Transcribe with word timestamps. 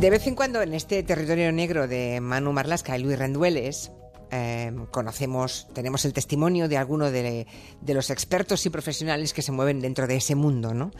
De 0.00 0.08
vez 0.08 0.26
en 0.26 0.34
cuando 0.34 0.62
en 0.62 0.72
este 0.72 1.02
territorio 1.02 1.52
negro 1.52 1.86
de 1.86 2.22
Manu 2.22 2.54
Marlasca 2.54 2.96
y 2.96 3.02
Luis 3.02 3.18
Rendueles 3.18 3.92
eh, 4.30 4.72
conocemos, 4.90 5.68
tenemos 5.74 6.06
el 6.06 6.14
testimonio 6.14 6.68
de 6.68 6.78
alguno 6.78 7.10
de, 7.10 7.46
los 7.86 8.08
expertos 8.08 8.64
y 8.64 8.70
profesionales 8.70 9.34
que 9.34 9.42
se 9.42 9.52
mueven 9.52 9.82
dentro 9.82 10.06
de 10.06 10.16
ese 10.16 10.34
mundo, 10.34 10.72
¿no? 10.72 10.90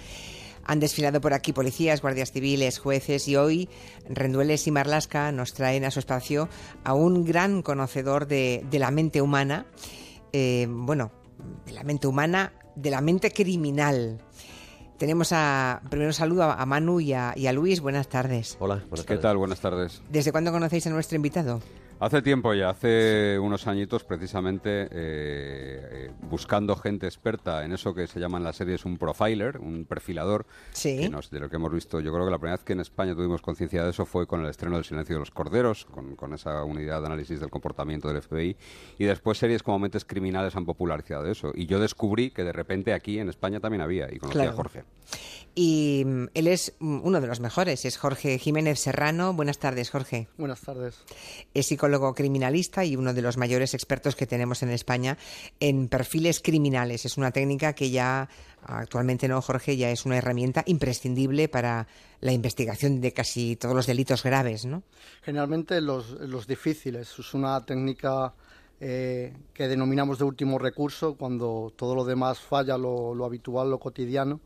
Han 0.66 0.80
desfilado 0.80 1.22
por 1.22 1.32
aquí 1.32 1.54
policías, 1.54 2.02
guardias 2.02 2.30
civiles, 2.30 2.78
jueces 2.78 3.26
y 3.26 3.36
hoy 3.36 3.70
Rendueles 4.06 4.66
y 4.66 4.70
Marlasca 4.70 5.32
nos 5.32 5.54
traen 5.54 5.86
a 5.86 5.90
su 5.90 6.00
espacio 6.00 6.50
a 6.84 6.92
un 6.92 7.24
gran 7.24 7.62
conocedor 7.62 8.26
de, 8.26 8.66
de 8.70 8.78
la 8.78 8.90
mente 8.90 9.22
humana, 9.22 9.64
eh, 10.34 10.66
bueno, 10.68 11.10
de 11.64 11.72
la 11.72 11.84
mente 11.84 12.06
humana, 12.06 12.52
de 12.76 12.90
la 12.90 13.00
mente 13.00 13.30
criminal. 13.30 14.20
Tenemos 15.00 15.32
a, 15.32 15.80
primero 15.88 16.12
saludo 16.12 16.42
a 16.42 16.66
Manu 16.66 17.00
y 17.00 17.14
a, 17.14 17.32
y 17.34 17.46
a 17.46 17.54
Luis. 17.54 17.80
Buenas 17.80 18.08
tardes. 18.08 18.58
Hola, 18.60 18.82
buenas 18.90 19.00
¿Qué 19.00 19.14
tardes. 19.14 19.22
tal? 19.22 19.36
Buenas 19.38 19.58
tardes. 19.58 20.02
¿Desde 20.10 20.30
cuándo 20.30 20.52
conocéis 20.52 20.86
a 20.88 20.90
nuestro 20.90 21.16
invitado? 21.16 21.62
Hace 22.00 22.22
tiempo 22.22 22.54
ya, 22.54 22.70
hace 22.70 23.38
unos 23.38 23.66
añitos 23.66 24.04
precisamente, 24.04 24.84
eh, 24.84 24.88
eh, 24.94 26.10
buscando 26.22 26.74
gente 26.74 27.06
experta 27.06 27.62
en 27.62 27.72
eso 27.72 27.92
que 27.92 28.06
se 28.06 28.18
llama 28.18 28.38
en 28.38 28.44
las 28.44 28.56
series 28.56 28.86
un 28.86 28.96
profiler, 28.96 29.58
un 29.58 29.84
perfilador, 29.84 30.46
Sí. 30.72 30.96
que 30.98 31.08
nos- 31.10 31.28
de 31.30 31.40
lo 31.40 31.50
que 31.50 31.56
hemos 31.56 31.70
visto, 31.70 32.00
yo 32.00 32.10
creo 32.10 32.24
que 32.24 32.30
la 32.30 32.38
primera 32.38 32.56
vez 32.56 32.64
que 32.64 32.72
en 32.72 32.80
España 32.80 33.14
tuvimos 33.14 33.42
conciencia 33.42 33.84
de 33.84 33.90
eso 33.90 34.06
fue 34.06 34.26
con 34.26 34.40
el 34.40 34.48
estreno 34.48 34.76
del 34.76 34.84
Silencio 34.86 35.16
de 35.16 35.20
los 35.20 35.30
Corderos, 35.30 35.84
con, 35.84 36.16
con 36.16 36.32
esa 36.32 36.64
unidad 36.64 37.00
de 37.00 37.06
análisis 37.06 37.38
del 37.38 37.50
comportamiento 37.50 38.08
del 38.08 38.22
FBI, 38.22 38.56
y 38.98 39.04
después 39.04 39.36
series 39.36 39.62
como 39.62 39.78
Mentes 39.78 40.06
Criminales 40.06 40.56
han 40.56 40.64
popularizado 40.64 41.26
eso, 41.26 41.52
y 41.54 41.66
yo 41.66 41.80
descubrí 41.80 42.30
que 42.30 42.44
de 42.44 42.52
repente 42.52 42.94
aquí 42.94 43.18
en 43.18 43.28
España 43.28 43.60
también 43.60 43.82
había, 43.82 44.08
y 44.10 44.16
conocí 44.18 44.38
Claro. 44.38 44.52
a 44.52 44.54
Jorge. 44.54 44.84
Y 45.54 46.04
mm, 46.06 46.24
él 46.32 46.46
es 46.46 46.74
mm, 46.78 47.00
uno 47.02 47.20
de 47.20 47.26
los 47.26 47.40
mejores, 47.40 47.84
es 47.84 47.98
Jorge 47.98 48.38
Jiménez 48.38 48.80
Serrano. 48.80 49.34
Buenas 49.34 49.58
tardes, 49.58 49.90
Jorge. 49.90 50.28
Buenas 50.38 50.62
tardes. 50.62 51.02
Es 51.52 51.66
psicólogo 51.66 51.89
criminalista 52.14 52.84
y 52.84 52.96
uno 52.96 53.12
de 53.12 53.22
los 53.22 53.36
mayores 53.36 53.74
expertos 53.74 54.14
que 54.16 54.26
tenemos 54.26 54.62
en 54.62 54.70
España 54.70 55.18
en 55.58 55.88
perfiles 55.88 56.40
criminales. 56.40 57.04
Es 57.04 57.16
una 57.18 57.30
técnica 57.32 57.72
que 57.72 57.90
ya 57.90 58.28
actualmente 58.62 59.26
no, 59.28 59.40
Jorge, 59.42 59.76
ya 59.76 59.90
es 59.90 60.06
una 60.06 60.16
herramienta 60.18 60.62
imprescindible 60.66 61.48
para 61.48 61.86
la 62.20 62.32
investigación 62.32 63.00
de 63.00 63.12
casi 63.12 63.56
todos 63.56 63.74
los 63.74 63.86
delitos 63.86 64.22
graves, 64.22 64.64
¿no? 64.66 64.82
Generalmente 65.22 65.80
los, 65.80 66.10
los 66.10 66.46
difíciles 66.46 67.18
es 67.18 67.34
una 67.34 67.64
técnica 67.64 68.34
eh, 68.80 69.32
que 69.52 69.68
denominamos 69.68 70.18
de 70.18 70.24
último 70.24 70.58
recurso 70.58 71.14
cuando 71.16 71.72
todo 71.76 71.94
lo 71.94 72.04
demás 72.04 72.38
falla, 72.40 72.78
lo, 72.78 73.14
lo 73.14 73.24
habitual, 73.24 73.70
lo 73.70 73.78
cotidiano, 73.78 74.40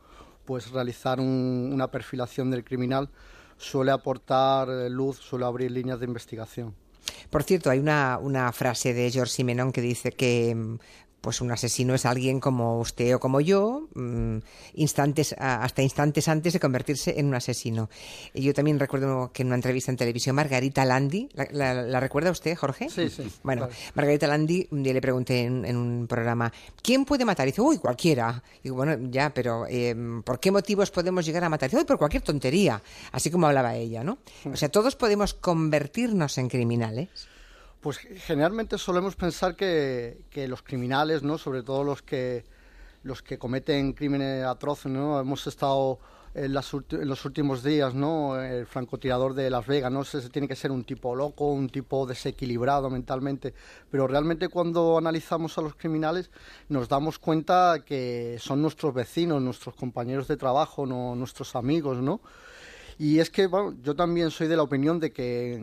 pues 0.45 0.70
realizar 0.70 1.20
un- 1.20 1.70
una 1.72 1.89
perfilación 1.91 2.50
del 2.50 2.65
criminal 2.65 3.09
suele 3.56 3.92
aportar 3.92 4.69
eh, 4.69 4.91
luz, 4.91 5.17
suele 5.19 5.45
abrir 5.45 5.70
líneas 5.70 5.98
de 6.00 6.06
investigación. 6.06 6.75
Por 7.30 7.42
cierto, 7.42 7.70
hay 7.70 7.78
una, 7.78 8.19
una 8.20 8.52
frase 8.52 8.94
de 8.94 9.10
George 9.10 9.33
Simenon 9.33 9.72
que 9.72 9.80
dice 9.80 10.12
que 10.12 10.55
mm, 10.55 10.78
pues 11.25 11.41
un 11.41 11.50
asesino 11.50 11.94
es 11.94 12.05
alguien 12.05 12.39
como 12.39 12.78
usted 12.78 13.14
o 13.17 13.19
como 13.19 13.41
yo, 13.41 13.89
mm, 13.94 14.36
instantes, 14.75 15.34
hasta 15.39 15.83
instantes 15.83 16.28
antes 16.28 16.53
de 16.53 16.61
convertirse 16.61 17.19
en 17.19 17.27
un 17.27 17.34
asesino. 17.34 17.89
Y 18.34 18.42
yo 18.42 18.53
también 18.55 18.78
recuerdo 18.78 19.33
que 19.33 19.42
en 19.42 19.48
una 19.48 19.56
entrevista 19.56 19.91
en 19.91 19.97
televisión, 19.97 20.36
Margarita 20.36 20.84
Landi, 20.84 21.28
¿la, 21.33 21.48
la- 21.50 21.83
la 21.83 21.98
recuerda 22.00 22.31
usted, 22.31 22.55
Jorge? 22.56 22.89
Sí, 22.91 23.08
sí, 23.08 23.28
Bueno. 23.42 23.69
Margarita 23.94 24.27
Landi, 24.27 24.69
un 24.70 24.83
día 24.83 24.92
le 24.92 25.00
pregunté 25.00 25.41
en, 25.44 25.64
en 25.64 25.77
un 25.77 26.06
programa, 26.06 26.53
¿quién 26.83 27.05
puede 27.06 27.25
matar? 27.25 27.48
Y 27.48 27.50
dice, 27.53 27.62
uy, 27.62 27.78
cualquiera. 27.78 28.42
Y 28.61 28.64
digo, 28.64 28.77
bueno, 28.77 28.97
ya, 29.11 29.33
pero 29.33 29.66
eh, 29.69 29.97
¿por 30.25 30.38
qué 30.38 30.50
motivos 30.50 30.91
podemos 30.91 31.25
llegar 31.25 31.42
a 31.44 31.48
matar? 31.48 31.70
Dice, 31.70 31.78
uy, 31.81 31.86
por 31.86 31.98
cualquier 31.98 32.22
tontería. 32.22 32.83
Así 33.12 33.31
como 33.31 33.47
hablaba 33.47 33.75
ella, 33.75 34.05
¿no? 34.05 34.19
O 34.53 34.56
sea, 34.56 34.69
todos 34.69 34.94
podemos 34.97 35.32
convertirnos 35.34 36.37
en 36.38 36.48
criminales. 36.48 37.09
Pues 37.84 37.99
generalmente 37.99 38.78
solemos 38.78 39.15
pensar 39.15 39.56
que, 39.56 40.25
los 40.49 40.62
criminales, 40.62 41.22
¿no? 41.22 41.37
sobre 41.37 41.62
todo 41.62 41.84
los 41.84 42.00
que 42.00 42.47
los 43.03 43.21
que 43.21 43.37
cometen 43.37 43.93
crímenes 43.93 44.43
atroces, 44.47 44.91
¿no? 44.91 45.21
hemos 45.21 45.47
estado 45.47 45.99
en, 46.33 46.55
las 46.55 46.72
en 46.72 47.06
los 47.06 47.27
últimos 47.27 47.62
días, 47.62 47.95
¿no? 47.95 48.41
el 48.41 48.65
francotirador 48.65 49.34
de 49.34 49.50
Las 49.50 49.67
Vegas, 49.67 49.93
no 49.93 50.03
si 50.03 50.19
tiene 50.31 50.49
que 50.49 50.56
ser 50.56 50.71
un 50.71 50.84
tipo 50.84 51.15
loco, 51.15 51.53
un 51.53 51.69
tipo 51.69 52.06
desequilibrado 52.06 52.89
mentalmente, 52.89 53.53
pero 53.91 54.06
realmente 54.06 54.49
cuando 54.49 54.97
analizamos 54.97 55.59
a 55.59 55.61
los 55.61 55.75
criminales 55.75 56.31
nos 56.71 56.89
damos 56.89 57.19
cuenta 57.19 57.83
que 57.84 58.39
son 58.41 58.62
nuestros 58.62 58.95
vecinos, 58.95 59.43
nuestros 59.43 59.75
compañeros 59.75 60.27
de 60.27 60.39
trabajo, 60.39 60.87
no 60.87 61.15
nuestros 61.15 61.55
amigos, 61.55 61.99
¿no? 61.99 62.22
Y 62.99 63.19
es 63.19 63.31
que 63.31 63.47
bueno, 63.47 63.75
yo 63.82 63.94
también 63.97 64.31
soy 64.31 64.47
de 64.47 64.56
la 64.56 64.62
opinión 64.62 65.00
de 65.00 65.12
que 65.12 65.55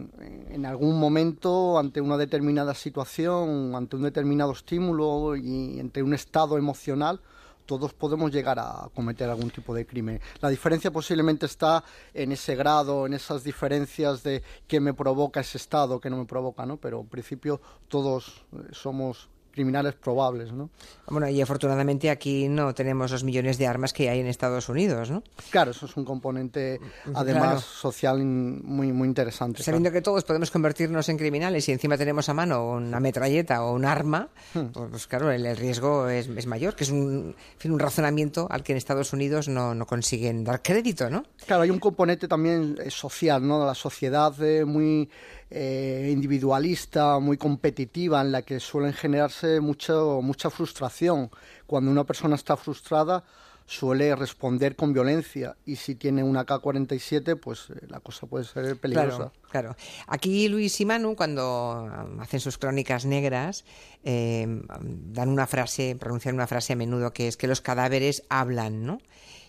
en, 0.49 0.65
algún 0.65 0.99
momento, 0.99 1.77
ante 1.77 2.01
una 2.01 2.17
determinada 2.17 2.73
situación, 2.73 3.73
ante 3.75 3.95
un 3.95 4.03
determinado 4.03 4.51
estímulo 4.51 5.35
y 5.35 5.79
ante 5.79 6.03
un 6.03 6.13
estado 6.13 6.57
emocional, 6.57 7.21
todos 7.65 7.93
podemos 7.93 8.31
llegar 8.31 8.59
a 8.59 8.89
cometer 8.93 9.29
algún 9.29 9.49
tipo 9.49 9.73
de 9.73 9.85
crimen. 9.85 10.19
La 10.41 10.49
diferencia 10.49 10.91
posiblemente 10.91 11.45
está 11.45 11.83
en 12.13 12.33
ese 12.33 12.55
grado, 12.55 13.05
en 13.05 13.13
esas 13.13 13.43
diferencias 13.43 14.23
de 14.23 14.43
qué 14.67 14.81
me 14.81 14.93
provoca 14.93 15.39
ese 15.39 15.57
estado, 15.57 15.99
qué 15.99 16.09
no 16.09 16.17
me 16.17 16.25
provoca, 16.25 16.65
¿no? 16.65 16.77
Pero 16.77 16.99
en 16.99 17.07
principio 17.07 17.61
todos 17.87 18.45
eh, 18.51 18.57
somos 18.71 19.29
criminales 19.51 19.93
probables, 19.93 20.51
¿no? 20.51 20.69
Bueno, 21.07 21.27
y 21.27 21.41
afortunadamente 21.41 22.09
aquí 22.09 22.47
no 22.47 22.73
tenemos 22.73 23.11
los 23.11 23.23
millones 23.23 23.57
de 23.57 23.67
armas 23.67 23.93
que 23.93 24.09
hay 24.09 24.19
en 24.19 24.27
Estados 24.27 24.69
Unidos, 24.69 25.11
¿no? 25.11 25.23
Claro, 25.49 25.71
eso 25.71 25.85
es 25.85 25.97
un 25.97 26.05
componente 26.05 26.79
además 27.13 27.41
Claro. 27.41 27.59
social 27.61 28.23
muy 28.23 28.91
muy 28.91 29.07
interesante. 29.07 29.63
Sabiendo 29.63 29.89
claro. 29.89 29.99
que 29.99 30.03
todos 30.03 30.23
podemos 30.23 30.51
convertirnos 30.51 31.09
en 31.09 31.17
criminales 31.17 31.67
y 31.67 31.71
encima 31.71 31.97
tenemos 31.97 32.29
a 32.29 32.33
mano 32.33 32.71
una 32.71 32.99
metralleta 32.99 33.63
o 33.63 33.73
un 33.73 33.85
arma, 33.85 34.29
pues 34.73 35.07
claro, 35.07 35.31
el, 35.31 35.45
el 35.45 35.57
riesgo 35.57 36.07
es, 36.07 36.27
es 36.27 36.45
mayor, 36.47 36.75
que 36.75 36.83
es 36.83 36.89
un, 36.89 37.35
en 37.35 37.59
fin, 37.59 37.71
un 37.71 37.79
razonamiento 37.79 38.47
al 38.49 38.63
que 38.63 38.71
en 38.71 38.77
Estados 38.77 39.11
Unidos 39.13 39.47
no, 39.47 39.75
no 39.75 39.85
consiguen 39.85 40.43
dar 40.43 40.61
crédito, 40.61 41.09
¿no? 41.09 41.23
Claro, 41.45 41.63
hay 41.63 41.69
un 41.69 41.79
componente 41.79 42.27
también 42.27 42.77
eh, 42.83 42.89
social, 42.91 43.45
¿no? 43.45 43.65
La 43.65 43.75
sociedad 43.75 44.33
eh, 44.41 44.65
muy 44.65 45.09
eh, 45.51 46.09
individualista, 46.11 47.19
muy 47.19 47.37
competitiva, 47.37 48.21
en 48.21 48.31
la 48.31 48.41
que 48.41 48.59
suelen 48.59 48.93
generarse 48.93 49.59
mucho, 49.59 50.21
mucha 50.23 50.49
frustración. 50.49 51.29
Cuando 51.67 51.91
una 51.91 52.05
persona 52.05 52.35
está 52.35 52.55
frustrada, 52.55 53.23
suele 53.65 54.15
responder 54.15 54.75
con 54.75 54.93
violencia 54.93 55.55
y 55.65 55.75
si 55.75 55.95
tiene 55.95 56.23
una 56.23 56.45
K-47, 56.45 57.39
pues 57.39 57.69
eh, 57.69 57.85
la 57.87 57.99
cosa 57.99 58.27
puede 58.27 58.45
ser 58.45 58.77
peligrosa. 58.77 59.17
Claro, 59.17 59.33
claro. 59.49 59.75
Aquí 60.07 60.47
Luis 60.47 60.79
y 60.81 60.85
Manu, 60.85 61.15
cuando 61.15 61.83
um, 61.83 62.19
hacen 62.19 62.39
sus 62.39 62.57
crónicas 62.57 63.05
negras, 63.05 63.63
eh, 64.03 64.45
dan 64.79 65.29
una 65.29 65.47
frase, 65.47 65.95
pronuncian 65.99 66.35
una 66.35 66.47
frase 66.47 66.73
a 66.73 66.75
menudo 66.75 67.13
que 67.13 67.27
es 67.27 67.37
que 67.37 67.47
los 67.47 67.61
cadáveres 67.61 68.23
hablan, 68.29 68.85
¿no? 68.85 68.99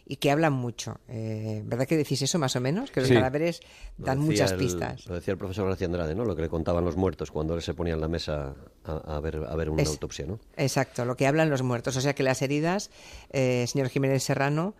Y 0.04 0.16
que 0.16 0.30
hablan 0.32 0.52
mucho. 0.52 0.98
Eh, 1.08 1.62
¿Verdad 1.64 1.86
que 1.86 1.96
decís 1.96 2.20
eso 2.22 2.38
más 2.38 2.56
o 2.56 2.60
menos? 2.60 2.90
Que 2.90 3.00
los 3.00 3.08
Sí. 3.08 3.14
cadáveres 3.14 3.60
dan 3.98 4.18
muchas 4.18 4.52
el- 4.52 4.58
pistas. 4.58 5.06
Lo 5.06 5.14
decía 5.14 5.32
el 5.32 5.38
profesor 5.38 5.68
García 5.68 5.86
Andrade, 5.86 6.14
¿no? 6.14 6.24
Lo 6.24 6.34
que 6.34 6.42
le 6.42 6.48
contaban 6.48 6.84
los 6.84 6.96
muertos 6.96 7.30
cuando 7.30 7.54
él 7.54 7.62
se 7.62 7.72
ponía 7.72 7.94
en 7.94 8.00
la 8.00 8.08
mesa 8.08 8.54
a, 8.84 9.16
a 9.16 9.20
ver, 9.20 9.36
a 9.48 9.54
ver 9.54 9.70
una 9.70 9.82
Es- 9.82 9.88
autopsia, 9.88 10.26
¿no? 10.26 10.41
Exacto, 10.56 11.04
lo 11.04 11.16
que 11.16 11.26
hablan 11.26 11.50
los 11.50 11.62
muertos. 11.62 11.96
O 11.96 12.00
sea 12.00 12.14
que 12.14 12.24
las 12.24 12.42
heridas, 12.42 12.91
eh, 13.30 13.64
señor 13.68 13.88
Jiménez 13.91 14.24
Serrano, 14.24 14.74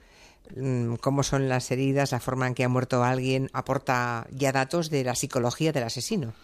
mm, 0.57 0.97
cómo 0.97 1.23
son 1.23 1.49
las 1.49 1.71
heridas, 1.71 2.11
la 2.11 2.19
forma 2.19 2.49
en 2.49 2.55
que 2.55 2.65
ha 2.65 2.69
muerto 2.69 3.05
alguien, 3.05 3.49
aporta 3.53 4.27
ya 4.33 4.51
datos 4.51 4.91
de 4.91 5.05
la 5.05 5.15
psicología 5.15 5.71
del 5.73 5.85
asesino. 5.85 6.35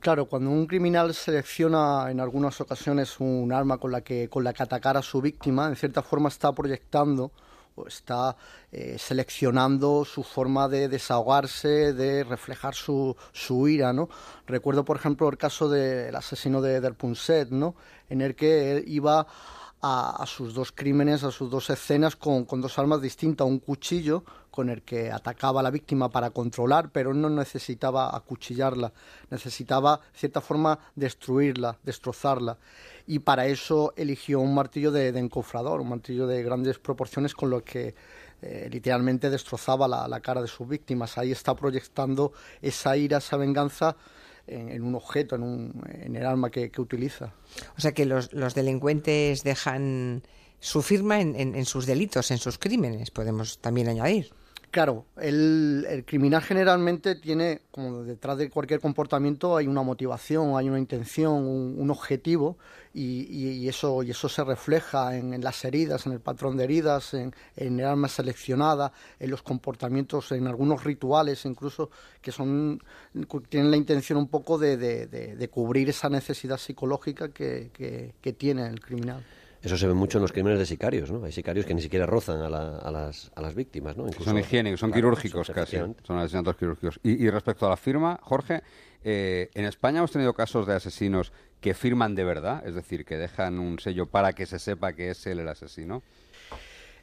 Claro, 0.00 0.26
cuando 0.26 0.50
un 0.50 0.66
criminal 0.66 1.12
selecciona 1.14 2.10
en 2.10 2.20
algunas 2.20 2.60
ocasiones 2.60 3.18
un 3.20 3.52
arma 3.52 3.78
con 3.78 3.90
la 3.90 4.02
que, 4.02 4.28
con 4.28 4.44
la 4.44 4.52
que 4.52 4.62
atacar 4.62 4.96
a 4.98 5.02
su 5.02 5.20
víctima, 5.22 5.66
en 5.66 5.74
cierta 5.76 6.02
forma 6.02 6.28
está 6.28 6.52
proyectando 6.52 7.32
está 7.86 8.36
eh, 8.72 8.96
seleccionando 8.98 10.04
su 10.04 10.22
forma 10.22 10.68
de 10.68 10.88
desahogarse, 10.88 11.92
de 11.92 12.24
reflejar 12.24 12.74
su, 12.74 13.16
su 13.32 13.68
ira, 13.68 13.92
¿no? 13.92 14.08
Recuerdo, 14.46 14.84
por 14.84 14.96
ejemplo, 14.96 15.28
el 15.28 15.38
caso 15.38 15.68
del 15.68 16.14
asesino 16.16 16.60
de 16.60 16.80
Del 16.80 16.94
Punset, 16.94 17.50
¿no? 17.50 17.74
En 18.08 18.20
el 18.20 18.34
que 18.34 18.72
él 18.72 18.84
iba 18.86 19.26
a, 19.80 20.24
sus 20.26 20.54
dos 20.54 20.72
crímenes, 20.72 21.22
a 21.22 21.30
sus 21.30 21.50
dos 21.50 21.70
escenas 21.70 22.16
con, 22.16 22.46
dos 22.60 22.78
armas 22.78 23.00
distintas, 23.00 23.46
un 23.46 23.60
cuchillo 23.60 24.24
con 24.50 24.70
el 24.70 24.82
que 24.82 25.12
atacaba 25.12 25.60
a 25.60 25.62
la 25.62 25.70
víctima 25.70 26.08
para 26.08 26.30
controlar, 26.30 26.90
pero 26.90 27.14
no 27.14 27.30
necesitaba 27.30 28.16
acuchillarla, 28.16 28.92
necesitaba, 29.30 30.00
cierta 30.12 30.40
forma, 30.40 30.78
destruirla, 30.96 31.78
destrozarla. 31.84 32.58
Y 33.06 33.20
para 33.20 33.46
eso 33.46 33.92
eligió 33.96 34.40
un 34.40 34.54
martillo 34.54 34.90
de, 34.90 35.12
de 35.12 35.20
encofrador, 35.20 35.80
un 35.80 35.90
martillo 35.90 36.26
de 36.26 36.42
grandes 36.42 36.78
proporciones 36.80 37.34
con 37.34 37.50
lo 37.50 37.62
que 37.62 37.94
eh, 38.42 38.68
literalmente 38.70 39.30
destrozaba 39.30 39.86
la, 39.86 40.08
la 40.08 40.20
cara 40.20 40.42
de 40.42 40.48
sus 40.48 40.68
víctimas. 40.68 41.18
Ahí 41.18 41.30
está 41.30 41.54
proyectando 41.54 42.32
esa 42.60 42.96
ira, 42.96 43.18
esa 43.18 43.36
venganza 43.36 43.96
en, 44.48 44.82
un 44.82 44.94
objeto, 44.94 45.36
en, 45.36 45.42
un, 45.42 45.82
en 46.02 46.16
el 46.16 46.24
arma 46.26 46.50
que, 46.50 46.70
que 46.70 46.80
utiliza. 46.80 47.32
O 47.76 47.80
sea 47.80 47.92
que 47.92 48.04
los, 48.06 48.32
los 48.32 48.54
delincuentes 48.54 49.42
dejan 49.44 50.22
su 50.60 50.82
firma 50.82 51.20
en, 51.20 51.36
en- 51.36 51.54
en 51.54 51.64
sus 51.64 51.86
delitos, 51.86 52.30
en 52.30 52.38
sus 52.38 52.58
crímenes, 52.58 53.10
podemos 53.10 53.58
también 53.60 53.88
añadir. 53.88 54.30
Claro, 54.70 55.06
el, 55.16 56.04
criminal 56.06 56.42
generalmente 56.42 57.14
tiene, 57.14 57.62
como 57.70 58.02
detrás 58.02 58.36
de 58.36 58.50
cualquier 58.50 58.80
comportamiento, 58.80 59.56
hay 59.56 59.66
una 59.66 59.82
motivación, 59.82 60.56
hay 60.56 60.68
una 60.68 60.78
intención, 60.78 61.46
un, 61.46 61.90
objetivo, 61.90 62.58
y, 62.92 63.66
eso, 63.66 64.02
y 64.02 64.10
eso 64.10 64.28
se 64.28 64.44
refleja 64.44 65.16
en, 65.16 65.40
las 65.42 65.64
heridas, 65.64 66.06
en 66.06 66.12
el 66.12 66.20
patrón 66.20 66.58
de 66.58 66.64
heridas, 66.64 67.14
en, 67.14 67.32
el 67.56 67.84
arma 67.84 68.08
seleccionada, 68.08 68.92
en 69.18 69.30
los 69.30 69.42
comportamientos, 69.42 70.32
en 70.32 70.46
algunos 70.46 70.84
rituales, 70.84 71.46
incluso 71.46 71.90
que 72.20 72.30
son 72.30 72.82
tienen 73.48 73.70
la 73.70 73.76
intención 73.78 74.18
un 74.18 74.28
poco 74.28 74.58
de, 74.58 75.48
cubrir 75.50 75.88
esa 75.88 76.10
necesidad 76.10 76.58
psicológica 76.58 77.30
que 77.30 78.36
tiene 78.36 78.66
el 78.66 78.80
criminal. 78.80 79.24
Eso 79.68 79.76
se 79.76 79.86
ve 79.86 79.92
mucho 79.92 80.16
en 80.16 80.22
los 80.22 80.32
crímenes 80.32 80.58
de 80.58 80.64
sicarios, 80.64 81.12
¿no? 81.12 81.22
Hay 81.26 81.30
sicarios 81.30 81.66
que 81.66 81.74
ni 81.74 81.82
siquiera 81.82 82.06
rozan 82.06 82.40
a, 82.40 82.48
las, 82.48 83.30
a 83.34 83.42
las, 83.42 83.54
víctimas, 83.54 83.98
¿no? 83.98 84.10
son 84.12 84.38
higiénicos, 84.38 84.80
son 84.80 84.90
quirúrgicos 84.90 85.50
casi, 85.50 85.76
son 86.04 86.18
asesinatos 86.18 86.56
quirúrgicos. 86.56 86.98
Y, 87.02 87.28
respecto 87.28 87.66
a 87.66 87.68
la 87.68 87.76
firma, 87.76 88.18
Jorge, 88.22 88.62
eh, 89.04 89.50
en 89.52 89.66
España 89.66 89.98
hemos 89.98 90.10
tenido 90.10 90.32
casos 90.32 90.66
de 90.66 90.74
asesinos 90.74 91.34
que 91.60 91.74
firman 91.74 92.14
de 92.14 92.24
verdad, 92.24 92.66
es 92.66 92.76
decir, 92.76 93.04
que 93.04 93.18
dejan 93.18 93.58
un 93.58 93.78
sello 93.78 94.06
para 94.06 94.32
que 94.32 94.46
se 94.46 94.58
sepa 94.58 94.94
que 94.94 95.10
es 95.10 95.26
él 95.26 95.40
el 95.40 95.48
asesino. 95.48 96.02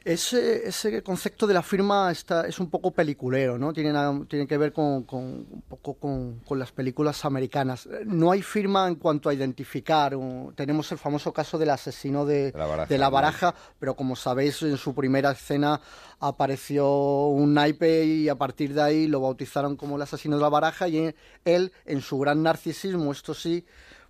Ese, 0.06 0.68
ese 0.68 1.02
concepto 1.02 1.48
de 1.48 1.54
la 1.54 1.64
firma 1.64 2.12
está, 2.12 2.46
es 2.46 2.60
un 2.60 2.70
poco 2.70 2.92
peliculero, 2.92 3.58
¿no? 3.58 3.72
Tiene, 3.72 3.92
tiene 4.28 4.46
que 4.46 4.56
ver 4.56 4.72
con, 4.72 5.02
con 5.02 5.24
un 5.24 5.64
poco 5.68 5.94
con, 5.94 6.38
con, 6.46 6.60
las 6.60 6.70
películas 6.70 7.24
americanas. 7.24 7.88
No 8.04 8.30
hay 8.30 8.40
firma 8.40 8.86
en 8.86 8.94
cuanto 8.94 9.28
a 9.28 9.34
identificar. 9.34 10.16
tenemos 10.54 10.92
el 10.92 10.98
famoso 10.98 11.32
caso 11.32 11.58
del 11.58 11.70
asesino 11.70 12.24
de, 12.24 12.52
de 12.88 12.98
la 12.98 13.08
baraja, 13.08 13.52
pero 13.80 13.96
como 13.96 14.14
sabéis, 14.14 14.62
en 14.62 14.76
su 14.76 14.94
primera 14.94 15.32
escena 15.32 15.80
apareció 16.20 17.26
un 17.26 17.54
naipe 17.54 18.04
y 18.04 18.28
a 18.28 18.36
partir 18.36 18.74
de 18.74 18.82
ahí 18.82 19.08
lo 19.08 19.20
bautizaron 19.20 19.74
como 19.74 19.96
el 19.96 20.02
asesino 20.02 20.36
de 20.36 20.42
la 20.42 20.48
baraja 20.48 20.86
y 20.86 21.16
él, 21.44 21.72
en 21.84 22.00
su 22.00 22.16
gran 22.20 22.44
narcisismo, 22.44 23.10
esto 23.10 23.34
sí, 23.34 23.66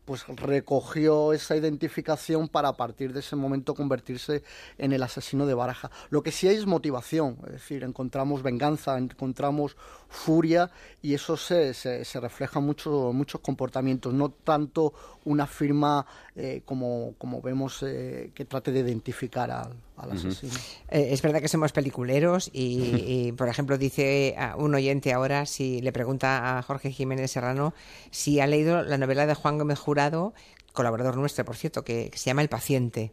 pues 0.06 0.24
recogió 0.28 1.32
esa 1.34 1.56
identificación 1.56 2.48
para 2.48 2.68
a 2.68 2.76
partir 2.76 3.12
de 3.12 3.20
ese 3.20 3.36
momento 3.36 3.74
convertirse 3.74 4.42
en 4.78 4.92
el 4.92 5.02
asesino 5.02 5.46
de 5.46 5.54
Baraja. 5.54 5.90
Lo 6.10 6.22
que 6.22 6.30
sí 6.32 6.48
hay 6.48 6.56
es 6.56 6.64
motivación, 6.64 7.36
es 7.46 7.54
decir, 7.54 7.82
encontramos 7.82 8.42
venganza, 8.42 8.96
encontramos 8.96 9.76
furia 10.08 10.70
y 11.02 11.12
eso 11.14 11.36
se, 11.36 11.74
se, 11.74 12.20
refleja 12.20 12.60
mucho 12.60 13.10
en 13.10 13.16
muchos 13.16 13.40
comportamientos, 13.40 14.14
no 14.14 14.30
tanto 14.30 14.94
una 15.24 15.46
firma 15.46 16.06
eh, 16.36 16.62
como, 16.64 17.14
como 17.18 17.42
vemos 17.42 17.82
eh, 17.82 18.30
que 18.32 18.44
trate 18.44 18.70
de 18.70 18.80
identificar 18.80 19.50
al, 19.50 19.74
asesino. 19.96 20.52
Eh, 20.88 21.08
es 21.10 21.22
verdad 21.22 21.40
que 21.40 21.48
somos 21.48 21.72
peliculeros 21.72 22.50
y, 22.52 23.32
por 23.32 23.48
ejemplo, 23.48 23.78
dice 23.78 24.36
un 24.56 24.74
oyente 24.74 25.12
ahora, 25.12 25.46
si 25.46 25.80
le 25.80 25.92
pregunta 25.92 26.58
a 26.58 26.62
Jorge 26.62 26.90
Jiménez 26.90 27.30
Serrano 27.30 27.74
si 28.10 28.40
ha 28.40 28.46
leído 28.46 28.82
la 28.82 28.98
novela 28.98 29.26
de 29.26 29.34
Juan 29.34 29.58
Gómez 29.58 29.78
Jurado, 29.78 30.34
colaborador 30.72 31.16
nuestro, 31.16 31.44
por 31.44 31.56
cierto, 31.56 31.84
que 31.84 32.10
se 32.14 32.30
llama 32.30 32.42
El 32.42 32.48
paciente. 32.48 33.12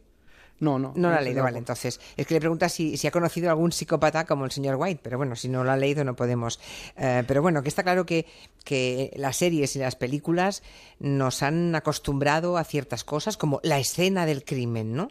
No, 0.60 0.78
no. 0.78 0.92
No 0.94 1.10
lo 1.10 1.16
ha 1.16 1.20
leído, 1.20 1.42
vale. 1.42 1.58
Entonces, 1.58 2.00
es 2.16 2.26
que 2.26 2.34
le 2.34 2.40
pregunta 2.40 2.68
si, 2.68 2.96
si, 2.96 3.06
ha 3.06 3.10
conocido 3.10 3.50
algún 3.50 3.72
psicópata 3.72 4.24
como 4.24 4.44
el 4.44 4.52
señor 4.52 4.76
White, 4.76 5.00
pero 5.02 5.18
bueno, 5.18 5.34
si 5.34 5.48
no 5.48 5.64
lo 5.64 5.72
ha 5.72 5.76
leído 5.76 6.04
no 6.04 6.14
podemos. 6.14 6.60
Eh, 6.96 7.24
pero 7.26 7.42
bueno, 7.42 7.62
que 7.62 7.68
está 7.68 7.82
claro 7.82 8.06
que, 8.06 8.26
que 8.64 9.12
las 9.16 9.36
series 9.36 9.74
y 9.74 9.80
las 9.80 9.96
películas 9.96 10.62
nos 11.00 11.42
han 11.42 11.74
acostumbrado 11.74 12.56
a 12.56 12.64
ciertas 12.64 13.04
cosas, 13.04 13.36
como 13.36 13.60
la 13.62 13.78
escena 13.78 14.26
del 14.26 14.44
crimen, 14.44 14.94
¿no? 14.94 15.08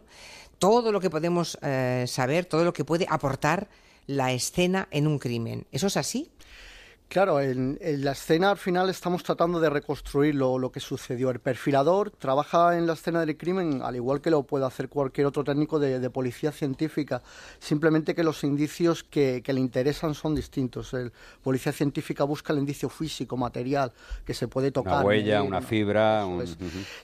Todo 0.64 0.92
lo 0.92 1.00
que 1.00 1.10
podemos 1.10 1.58
eh, 1.60 2.06
saber, 2.08 2.46
todo 2.46 2.64
lo 2.64 2.72
que 2.72 2.86
puede 2.86 3.06
aportar 3.10 3.68
la 4.06 4.32
escena 4.32 4.88
en 4.92 5.06
un 5.06 5.18
crimen. 5.18 5.66
¿Eso 5.72 5.88
es 5.88 5.98
así? 5.98 6.30
Claro, 7.14 7.40
en, 7.40 7.78
la 8.02 8.10
escena 8.10 8.50
al 8.50 8.56
final 8.56 8.90
estamos 8.90 9.22
tratando 9.22 9.60
de 9.60 9.70
reconstruir 9.70 10.34
lo, 10.34 10.72
que 10.72 10.80
sucedió. 10.80 11.30
El 11.30 11.38
perfilador 11.38 12.10
trabaja 12.10 12.76
en 12.76 12.88
la 12.88 12.94
escena 12.94 13.20
del 13.20 13.36
crimen 13.36 13.82
al 13.82 13.94
igual 13.94 14.20
que 14.20 14.30
lo 14.30 14.42
puede 14.42 14.66
hacer 14.66 14.88
cualquier 14.88 15.28
otro 15.28 15.44
técnico 15.44 15.78
de, 15.78 16.10
policía 16.10 16.50
científica, 16.50 17.22
simplemente 17.60 18.16
que 18.16 18.24
los 18.24 18.42
indicios 18.42 19.04
que, 19.04 19.40
le 19.46 19.60
interesan 19.60 20.12
son 20.12 20.34
distintos. 20.34 20.92
El 20.92 21.12
policía 21.40 21.70
científica 21.70 22.24
busca 22.24 22.52
el 22.52 22.58
indicio 22.58 22.88
físico, 22.88 23.36
material, 23.36 23.92
que 24.26 24.34
se 24.34 24.48
puede 24.48 24.72
tocar. 24.72 24.94
Una 24.94 25.04
huella, 25.04 25.42
una 25.44 25.62
fibra. 25.62 26.26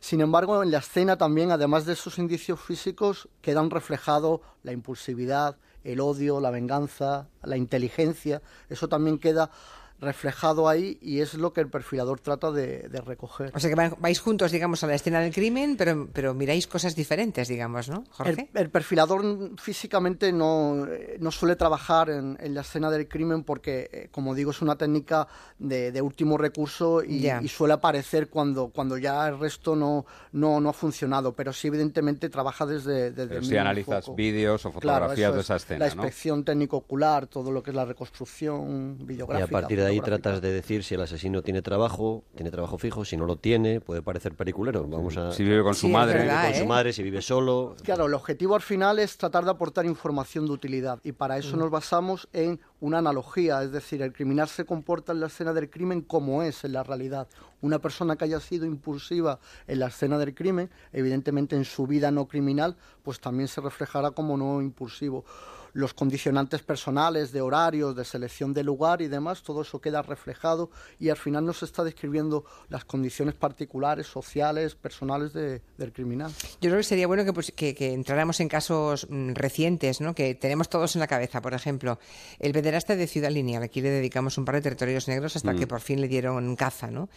Sin 0.00 0.22
embargo, 0.22 0.64
en 0.64 0.72
la 0.72 0.78
escena 0.78 1.18
también, 1.18 1.52
además 1.52 1.86
de 1.86 1.92
esos 1.92 2.18
indicios 2.18 2.58
físicos, 2.58 3.28
quedan 3.40 3.70
reflejados 3.70 4.40
la 4.64 4.72
impulsividad, 4.72 5.56
el 5.84 6.00
odio, 6.00 6.40
la 6.40 6.50
venganza, 6.50 7.28
la 7.44 7.56
inteligencia. 7.56 8.42
Eso 8.68 8.88
también 8.88 9.16
queda 9.16 9.50
reflejado 10.00 10.68
ahí 10.68 10.98
y 11.00 11.20
es 11.20 11.34
lo 11.34 11.52
que 11.52 11.60
el 11.60 11.68
perfilador 11.68 12.20
trata 12.20 12.50
de, 12.50 12.88
recoger. 13.04 13.52
O 13.54 13.60
sea 13.60 13.70
que 13.70 13.96
vais 13.98 14.20
juntos, 14.20 14.50
digamos, 14.50 14.82
a 14.82 14.86
la 14.86 14.94
escena 14.94 15.20
del 15.20 15.32
crimen, 15.32 15.76
pero, 15.76 16.08
pero 16.12 16.34
miráis 16.34 16.66
cosas 16.66 16.96
diferentes, 16.96 17.48
digamos, 17.48 17.88
¿no, 17.88 18.04
Jorge? 18.10 18.48
El, 18.54 18.70
perfilador 18.70 19.22
físicamente 19.58 20.32
no, 20.32 20.86
no 21.18 21.30
suele 21.30 21.56
trabajar 21.56 22.10
en, 22.10 22.36
la 22.54 22.62
escena 22.62 22.90
del 22.90 23.08
crimen 23.08 23.44
porque, 23.44 23.90
eh, 23.92 24.08
como 24.10 24.34
digo, 24.34 24.50
es 24.50 24.62
una 24.62 24.76
técnica 24.76 25.28
de, 25.58 26.00
último 26.00 26.38
recurso 26.38 27.02
y, 27.02 27.28
suele 27.48 27.74
aparecer 27.74 28.28
cuando, 28.28 28.68
cuando 28.68 28.96
ya 28.96 29.28
el 29.28 29.38
resto 29.38 29.76
no, 29.76 30.06
no, 30.32 30.60
no 30.60 30.70
ha 30.70 30.72
funcionado, 30.72 31.34
pero 31.34 31.52
sí 31.52 31.68
evidentemente 31.68 32.28
trabaja 32.30 32.64
desde, 32.64 33.10
desde 33.10 33.28
pero 33.28 33.42
si 33.42 33.56
analizas 33.56 34.14
vídeos 34.14 34.64
o 34.64 34.72
fotografías 34.72 35.34
de 35.34 35.40
esa 35.40 35.56
escena, 35.56 35.80
La 35.80 35.92
inspección 35.92 36.44
técnico-ocular, 36.44 37.26
todo 37.26 37.50
lo 37.50 37.62
que 37.62 37.70
es 37.70 37.76
la 37.76 37.84
reconstrucción 37.84 38.96
videográfica 39.06 39.89
ahí 39.90 40.00
tratas 40.00 40.40
de 40.40 40.52
decir 40.52 40.84
si 40.84 40.94
el 40.94 41.02
asesino 41.02 41.42
tiene 41.42 41.62
trabajo, 41.62 42.24
tiene 42.34 42.50
trabajo 42.50 42.78
fijo, 42.78 43.04
si 43.04 43.16
no 43.16 43.26
lo 43.26 43.36
tiene, 43.36 43.80
puede 43.80 44.02
parecer 44.02 44.34
peliculero. 44.34 44.86
Vamos 44.86 45.16
a... 45.16 45.32
Si 45.32 45.42
vive 45.42 45.62
con 45.62 45.74
su 45.74 45.88
madre, 45.88 46.26
con 46.26 46.54
su 46.54 46.62
¿eh? 46.62 46.66
madre, 46.66 46.92
si 46.92 47.02
vive 47.02 47.22
solo. 47.22 47.76
Claro, 47.82 48.06
el 48.06 48.14
objetivo 48.14 48.54
al 48.54 48.62
final 48.62 48.98
es 48.98 49.16
tratar 49.16 49.44
de 49.44 49.50
aportar 49.50 49.86
información 49.86 50.46
de 50.46 50.52
utilidad 50.52 50.98
y 51.04 51.12
para 51.12 51.38
eso 51.38 51.56
mm. 51.56 51.60
nos 51.60 51.70
basamos 51.70 52.28
en 52.32 52.60
una 52.80 52.98
analogía, 52.98 53.62
es 53.62 53.72
decir, 53.72 54.02
el 54.02 54.12
criminal 54.12 54.48
se 54.48 54.64
comporta 54.64 55.12
en 55.12 55.20
la 55.20 55.26
escena 55.26 55.52
del 55.52 55.68
crimen 55.68 56.00
como 56.00 56.42
es 56.42 56.64
en 56.64 56.72
la 56.72 56.82
realidad. 56.82 57.28
Una 57.60 57.78
persona 57.78 58.16
que 58.16 58.24
haya 58.24 58.40
sido 58.40 58.64
impulsiva 58.64 59.38
en 59.66 59.80
la 59.80 59.88
escena 59.88 60.18
del 60.18 60.34
crimen, 60.34 60.70
evidentemente 60.92 61.56
en 61.56 61.64
su 61.64 61.86
vida 61.86 62.10
no 62.10 62.26
criminal, 62.26 62.76
pues 63.02 63.20
también 63.20 63.48
se 63.48 63.60
reflejará 63.60 64.12
como 64.12 64.36
no 64.36 64.62
impulsivo 64.62 65.24
los 65.72 65.94
condicionantes 65.94 66.62
personales 66.62 67.32
de 67.32 67.40
horarios, 67.40 67.94
de 67.96 68.04
selección 68.04 68.52
de 68.52 68.64
lugar 68.64 69.02
y 69.02 69.08
demás, 69.08 69.42
todo 69.42 69.62
eso 69.62 69.80
queda 69.80 70.02
reflejado 70.02 70.70
y 70.98 71.08
al 71.08 71.16
final 71.16 71.44
nos 71.44 71.62
está 71.62 71.84
describiendo 71.84 72.44
las 72.68 72.84
condiciones 72.84 73.34
particulares, 73.34 74.06
sociales, 74.06 74.74
personales 74.74 75.32
del 75.32 75.92
criminal. 75.92 76.32
Yo 76.60 76.70
creo 76.70 76.76
que 76.78 76.84
sería 76.84 77.06
bueno 77.06 77.24
que, 77.24 77.32
pues, 77.32 77.52
que, 77.52 77.74
entráramos 77.92 78.40
en 78.40 78.48
casos 78.48 79.06
mm, 79.08 79.32
recientes, 79.32 80.00
¿no? 80.00 80.14
que 80.14 80.34
tenemos 80.34 80.68
todos 80.68 80.96
en 80.96 81.00
la 81.00 81.06
cabeza. 81.06 81.40
Por 81.40 81.54
ejemplo, 81.54 81.98
el 82.38 82.52
pederasta 82.52 82.96
de 82.96 83.06
Ciudad 83.06 83.30
Lineal, 83.30 83.62
aquí 83.62 83.80
le 83.80 83.90
dedicamos 83.90 84.38
un 84.38 84.44
par 84.44 84.56
de 84.56 84.62
territorios 84.62 85.08
negros 85.08 85.36
hasta 85.36 85.54
que 85.54 85.66
por 85.66 85.80
fin 85.80 86.00
le 86.00 86.08
dieron 86.08 86.56
caza. 86.56 86.90
¿no? 86.90 87.08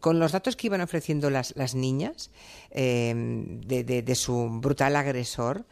Con 0.00 0.18
los 0.18 0.32
datos 0.32 0.56
que 0.56 0.68
iban 0.68 0.80
ofreciendo 0.80 1.30
las, 1.30 1.54
las 1.56 1.74
niñas 1.74 2.30
eh, 2.70 3.12
de, 3.14 3.84
de 3.84 4.14
su 4.14 4.48
brutal 4.60 4.96
agresor, 4.96 5.64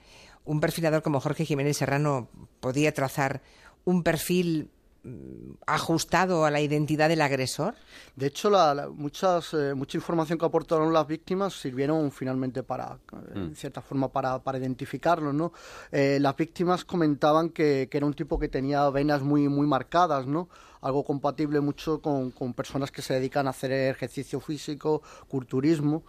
un 0.44 0.60
perfilador 0.60 1.02
como 1.02 1.20
Jorge 1.20 1.44
Jiménez 1.44 1.76
Serrano 1.76 2.28
podía 2.60 2.92
trazar 2.92 3.42
un 3.84 4.02
perfil 4.02 4.70
mm, 5.02 5.52
ajustado 5.66 6.44
a 6.44 6.50
la 6.50 6.60
identidad 6.60 7.08
del 7.08 7.22
agresor? 7.22 7.74
De 8.14 8.26
hecho, 8.26 8.50
la, 8.50 8.88
muchas, 8.92 9.54
eh, 9.54 9.74
mucha 9.74 9.96
información 9.96 10.38
que 10.38 10.44
aportaron 10.44 10.92
las 10.92 11.06
víctimas 11.06 11.54
sirvieron 11.54 12.10
finalmente 12.10 12.62
para, 12.62 12.98
eh, 13.12 13.16
en 13.34 13.50
mm. 13.50 13.54
cierta 13.54 13.80
forma, 13.80 14.08
para, 14.08 14.38
para 14.42 14.58
identificarlos, 14.58 15.34
¿no? 15.34 15.52
Eh, 15.90 16.18
las 16.20 16.36
víctimas 16.36 16.84
comentaban 16.84 17.50
que, 17.50 17.88
que, 17.90 17.96
era 17.96 18.06
un 18.06 18.14
tipo 18.14 18.38
que 18.38 18.48
tenía 18.48 18.88
venas 18.90 19.22
muy, 19.22 19.48
muy 19.48 19.66
marcadas, 19.66 20.26
¿no? 20.26 20.48
Algo 20.82 21.02
compatible 21.04 21.60
mucho 21.60 22.02
con, 22.02 22.30
con 22.30 22.52
personas 22.52 22.90
que 22.90 23.00
se 23.00 23.14
dedican 23.14 23.46
a 23.46 23.50
hacer 23.50 23.72
ejercicio 23.72 24.40
físico, 24.40 25.02
culturismo 25.28 26.04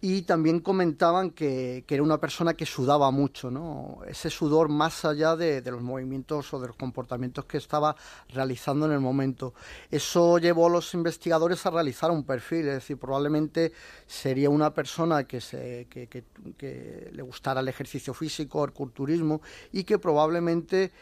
y 0.00 0.22
también 0.22 0.60
comentaban 0.60 1.30
que, 1.30 1.84
era 1.88 2.02
una 2.02 2.18
persona 2.18 2.54
que 2.54 2.66
sudaba 2.66 3.10
mucho, 3.10 3.50
¿no? 3.50 3.98
Ese 4.06 4.30
sudor 4.30 4.68
más 4.68 5.04
allá 5.04 5.34
de, 5.34 5.60
los 5.62 5.82
movimientos 5.82 6.52
o 6.54 6.60
de 6.60 6.68
los 6.68 6.76
comportamientos 6.76 7.44
que 7.46 7.58
estaba 7.58 7.96
realizando 8.28 8.86
en 8.86 8.92
el 8.92 9.00
momento. 9.00 9.54
Eso 9.90 10.38
llevó 10.38 10.66
a 10.66 10.70
los 10.70 10.94
investigadores 10.94 11.64
a 11.66 11.70
realizar 11.70 12.10
un 12.10 12.24
perfil, 12.24 12.68
es 12.68 12.74
decir, 12.74 12.96
probablemente 12.96 13.72
sería 14.06 14.50
una 14.50 14.72
persona 14.72 15.24
que, 15.24 15.40
se, 15.40 15.86
que, 15.90 16.06
que 16.06 17.10
le 17.12 17.22
gustara 17.22 17.60
el 17.60 17.68
ejercicio 17.68 18.14
físico, 18.14 18.64
el 18.64 18.72
culturismo 18.72 19.40
y 19.72 19.84
que 19.84 19.98
probablemente 19.98 20.92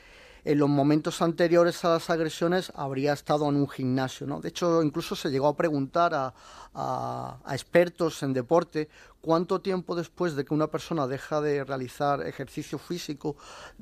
en 0.46 0.60
los 0.60 0.68
momentos 0.68 1.22
anteriores 1.22 1.84
a 1.84 1.88
las 1.88 2.08
agresiones 2.08 2.70
habría 2.76 3.12
estado 3.12 3.48
en 3.48 3.56
un 3.56 3.68
gimnasio. 3.68 4.28
¿no? 4.28 4.40
De 4.40 4.50
hecho, 4.50 4.80
incluso 4.80 5.16
se 5.16 5.28
llegó 5.28 5.48
a 5.48 5.56
preguntar 5.56 6.12
a, 6.14 6.32
expertos 7.50 8.22
en 8.22 8.32
deporte 8.32 8.88
cuánto 9.20 9.60
tiempo 9.60 9.96
después 9.96 10.36
de 10.36 10.44
que 10.44 10.54
una 10.54 10.68
persona 10.68 11.08
deja 11.08 11.40
de 11.40 11.64
realizar 11.64 12.24
ejercicio 12.24 12.78
físico 12.78 13.34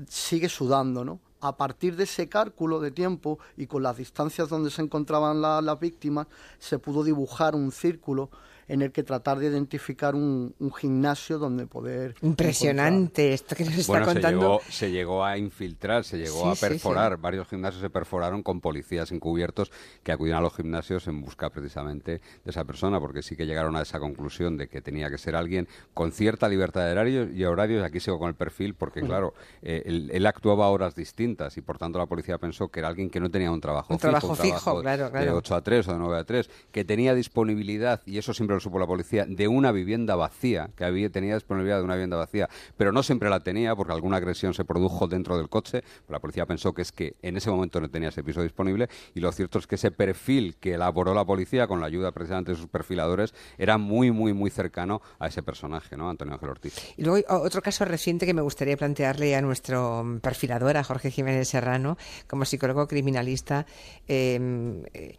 sigue 0.09 0.49
sudando. 0.49 1.05
¿no? 1.05 1.21
a 1.43 1.55
partir 1.59 1.95
de 1.97 2.05
ese 2.05 2.31
cálculo 2.31 2.81
de 2.81 2.91
tiempo 2.91 3.39
y 3.59 3.67
con 3.67 3.83
las 3.83 3.99
distancias 3.99 4.49
donde 4.49 4.71
se 4.71 4.81
encontraban 4.81 5.43
las 5.43 5.79
víctimas, 5.79 6.27
se 6.59 6.79
pudo 6.79 7.05
dibujar 7.05 7.55
un 7.55 7.71
círculo 7.71 8.31
en 8.69 8.83
el 8.83 8.93
que 8.93 9.03
tratar 9.03 9.39
de 9.39 9.47
identificar 9.47 10.15
un, 10.15 10.55
gimnasio 10.79 11.39
donde 11.39 11.67
poder... 11.67 12.15
Impresionante 12.23 13.33
esto 13.33 13.55
que 13.55 13.65
nos 13.65 13.77
está 13.77 14.03
contando. 14.03 14.61
Se 14.69 14.91
llegó, 14.91 15.25
a 15.25 15.39
infiltrar, 15.39 16.05
se 16.05 16.19
llegó 16.19 16.51
a 16.51 16.55
perforar, 16.55 17.19
varios 17.19 17.49
gimnasios 17.49 17.81
se 17.81 17.91
perforaron 17.91 18.43
con 18.43 18.61
policías 18.61 19.13
encubiertos 19.13 19.71
que 20.03 20.13
acudían 20.13 20.39
a 20.39 20.41
los 20.41 20.55
gimnasios 20.55 21.07
en 21.07 21.21
busca 21.21 21.51
precisamente 21.51 22.21
de 22.45 22.51
esa 22.51 22.65
persona, 22.65 23.01
porque 23.01 23.23
sí 23.23 23.37
que 23.37 23.47
llegaron 23.47 23.77
a 23.77 23.83
esa 23.83 24.01
conclusión 24.01 24.57
de 24.57 24.69
que 24.69 24.81
tenía 24.81 25.11
que 25.11 25.19
ser 25.19 25.37
alguien 25.37 25.69
con 25.93 26.13
cierta 26.13 26.49
libertad 26.49 26.85
de 26.87 26.93
horario 26.93 27.31
y 27.31 27.45
horarios, 27.45 27.85
aquí 27.85 28.01
sigo 28.01 28.19
con 28.19 28.29
el 28.29 28.35
perfil, 28.35 28.75
porque 28.75 29.01
claro, 29.01 29.35
eh, 29.63 29.83
él, 29.85 30.27
actuaba 30.27 30.67
a 30.67 30.69
horas 30.69 30.95
distintas 30.95 31.57
y 31.57 31.61
por 31.61 31.79
tanto 31.79 31.99
la 31.99 32.07
policía 32.07 32.39
pensó 32.39 32.69
que 32.69 32.81
era 32.81 32.89
alguien 32.89 33.11
que 33.11 33.21
no 33.21 33.31
tenía 33.31 33.51
un 33.51 33.61
trabajo 33.61 33.93
un 33.93 33.99
trabajo 33.99 34.35
fijo, 34.35 34.81
claro, 34.81 35.11
de 35.11 35.31
8 35.31 35.55
a 35.55 35.63
3 35.63 35.89
o 35.89 35.93
de 35.93 35.99
9 35.99 36.19
a 36.19 36.25
3, 36.25 36.51
que 36.73 36.85
tenía 36.85 37.15
disponibilidad, 37.15 38.01
y 38.07 38.19
eso 38.19 38.33
siempre 38.33 38.54
lo 38.55 38.61
supo 38.61 38.79
la 38.79 38.87
policía, 38.87 39.27
de 39.27 39.49
una 39.49 39.73
vivienda 39.73 40.17
vacía, 40.17 40.71
que 40.77 40.85
había, 40.85 41.11
tenía 41.11 41.35
disponibilidad 41.35 41.79
de 41.79 41.85
una 41.85 41.95
vivienda 41.95 42.17
vacía, 42.17 42.49
pero 42.77 42.93
no 42.93 43.03
siempre 43.03 43.29
la 43.31 43.41
tenía 43.41 43.75
porque 43.77 43.93
alguna 43.93 44.17
agresión 44.17 44.55
se 44.55 44.65
produjo 44.65 45.07
dentro 45.07 45.37
del 45.37 45.49
coche. 45.49 45.83
La 46.09 46.21
policía 46.21 46.47
pensó 46.47 46.73
que 46.73 46.83
es 46.83 46.93
que 46.93 47.15
en 47.23 47.37
ese 47.37 47.51
momento 47.51 47.81
no 47.81 47.89
tenía 47.89 48.09
ese 48.09 48.23
piso 48.23 48.43
disponible 48.43 48.89
y 49.15 49.21
lo 49.21 49.31
cierto 49.33 49.59
es 49.59 49.67
que 49.67 49.75
ese 49.75 49.91
perfil 49.91 50.57
que 50.57 50.75
elaboró 50.75 51.15
la 51.15 51.25
policía 51.25 51.67
con 51.67 51.81
la 51.81 51.87
ayuda 51.87 52.13
precisamente 52.13 52.53
de 52.53 52.57
sus 52.57 52.69
perfiladores 52.69 53.35
era 53.59 53.79
muy, 53.79 54.11
muy, 54.11 54.33
muy 54.33 54.51
cercano 54.51 55.03
a 55.19 55.29
ese 55.29 55.43
personaje, 55.43 55.97
¿no? 55.97 56.11
Antonio 56.11 56.35
Ángel 56.35 56.51
Ortiz. 56.51 56.95
Y 56.97 57.05
luego 57.05 57.27
otro 57.29 57.63
caso 57.63 57.85
reciente 57.85 58.27
que 58.27 58.35
me 58.35 58.43
gustaría 58.43 58.77
plantearle 58.77 59.35
a 59.35 59.43
nuestro 59.43 60.19
perfilador, 60.23 60.77
a 60.77 60.85
Jorge 60.85 61.11
Jiménez 61.11 61.49
Serrano, 61.49 61.97
como 62.27 62.45
psicólogo 62.45 62.87
criminalista. 62.87 63.67
Eh, 64.09 64.83
eh, 64.95 65.17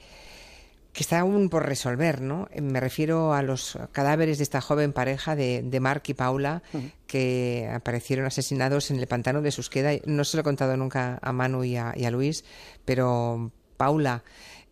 que 0.96 1.04
está 1.04 1.20
aún 1.20 1.50
por 1.50 1.66
resolver, 1.66 2.22
¿no? 2.22 2.48
Eh, 2.52 2.62
me 2.62 2.80
refiero 2.80 3.34
a 3.34 3.42
los 3.42 3.78
cadáveres 3.92 4.38
de 4.38 4.44
esta 4.44 4.62
joven 4.62 4.94
pareja 4.94 5.36
de, 5.36 5.62
de 5.62 5.80
Mark 5.82 6.04
y 6.08 6.14
Paula 6.14 6.64
que 7.06 7.70
aparecieron 7.72 8.26
asesinados 8.26 8.90
en 8.92 8.98
el 9.00 9.06
pantano 9.06 9.42
de 9.42 9.52
Susqueda. 9.52 9.92
No 10.06 10.24
se 10.24 10.38
lo 10.38 10.42
he 10.42 10.44
contado 10.46 10.78
nunca 10.78 11.20
a 11.22 11.34
Manu 11.34 11.66
y 11.66 11.76
a, 11.76 11.94
y 11.98 12.06
a 12.06 12.12
Luis, 12.12 12.46
pero 12.86 13.52
Paula 13.76 14.24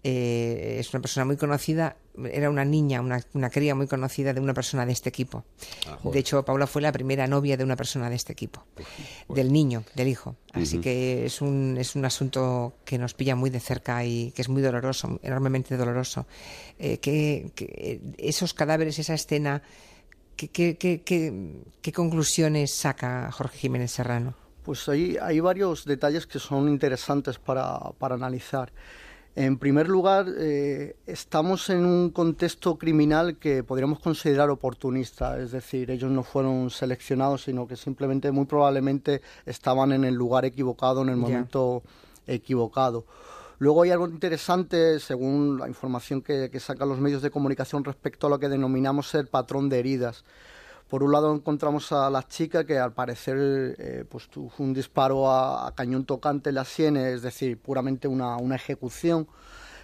eh, 0.03 0.77
es 0.79 0.93
una 0.93 1.01
persona 1.01 1.25
muy 1.25 1.35
conocida, 1.35 1.97
era 2.31 2.49
una 2.49 2.65
niña, 2.65 3.01
una, 3.01 3.21
una, 3.33 3.49
cría 3.49 3.75
muy 3.75 3.87
conocida 3.87 4.33
de 4.33 4.39
una 4.39 4.53
persona 4.53 4.85
de 4.85 4.91
este 4.91 5.09
equipo. 5.09 5.43
Ah, 5.87 5.97
de 6.03 6.19
hecho, 6.19 6.43
Paula 6.43 6.67
fue 6.67 6.81
la 6.81 6.91
primera 6.91 7.27
novia 7.27 7.57
de 7.57 7.63
una 7.63 7.75
persona 7.75 8.09
de 8.09 8.15
este 8.15 8.33
equipo, 8.33 8.63
del 9.29 9.51
niño, 9.51 9.83
del 9.95 10.07
hijo. 10.07 10.35
Así 10.53 10.79
que 10.79 11.25
es 11.25 11.41
un, 11.41 11.77
es 11.79 11.95
un 11.95 12.05
asunto 12.05 12.73
que 12.85 12.97
nos 12.97 13.13
pilla 13.13 13.35
muy 13.35 13.49
de 13.49 13.59
cerca 13.59 14.05
y 14.05 14.31
que 14.31 14.41
es 14.43 14.49
muy 14.49 14.61
doloroso, 14.61 15.19
enormemente 15.23 15.75
doloroso. 15.77 16.27
Eh, 16.77 16.99
que, 16.99 18.01
esos 18.17 18.53
cadáveres, 18.53 18.99
esa 18.99 19.15
escena, 19.15 19.63
¿qué, 20.35 20.49
qué, 20.49 21.01
qué 21.03 21.91
conclusiones 21.91 22.73
saca 22.73 23.31
Jorge 23.31 23.57
Jiménez 23.57 23.91
Serrano? 23.91 24.35
Pues 24.63 24.87
hay, 24.87 25.17
hay 25.21 25.39
varios 25.41 25.83
detalles 25.83 26.25
que 26.25 26.39
son 26.39 26.69
interesantes 26.69 27.37
para, 27.37 27.79
para 27.99 28.15
analizar. 28.15 28.71
En 29.35 29.57
primer 29.57 29.89
lugar, 29.89 30.27
eh, 30.37 30.95
estamos 31.07 31.71
en 31.71 31.85
un 31.85 32.11
contexto 32.11 32.77
criminal 32.77 33.37
que 33.37 33.63
podríamos 33.63 33.99
considerar 33.99 34.51
oportunista, 34.51 35.39
es 35.39 35.51
decir, 35.51 35.89
ellos 35.89 36.11
no 36.11 36.21
fueron 36.21 36.69
seleccionados, 36.69 37.43
sino 37.45 37.67
que 37.67 37.75
simplemente, 37.75 38.31
muy 38.31 38.45
probablemente, 38.45 39.23
estaban 39.47 39.91
en 39.91 40.03
el 40.03 40.13
lugar 40.13 40.45
equivocado, 40.45 41.01
en 41.01 41.09
el 41.09 41.15
momento 41.15 41.81
equivocado. 42.27 43.05
Luego 43.57 43.81
hay 43.81 43.89
algo 43.89 44.07
interesante, 44.07 44.99
según 44.99 45.57
la 45.57 45.67
información 45.67 46.21
que, 46.21 46.51
que 46.51 46.59
sacan 46.59 46.89
los 46.89 46.99
medios 46.99 47.23
de 47.23 47.31
comunicación 47.31 47.83
respecto 47.83 48.27
a 48.27 48.29
lo 48.29 48.39
que 48.39 48.49
denominamos 48.49 49.15
el 49.15 49.25
patrón 49.25 49.67
de 49.67 49.79
heridas. 49.79 50.23
Por 50.93 51.01
un 51.01 51.11
lado 51.11 51.33
encontramos 51.33 51.91
a 51.91 52.07
la 52.11 52.21
chica 52.27 52.65
que 52.67 52.77
al 52.77 52.93
parecer 52.93 53.75
eh, 53.79 54.05
pues 54.07 54.29
tuvo 54.29 54.51
un 54.59 54.75
disparo 54.75 55.27
a, 55.27 55.73
cañón 55.73 56.05
tocante 56.05 56.49
en 56.49 56.55
la 56.55 56.65
sienes, 56.65 57.15
es 57.15 57.21
decir, 57.23 57.57
puramente 57.57 58.07
una, 58.07 58.37
una 58.37 58.57
ejecución. 58.57 59.27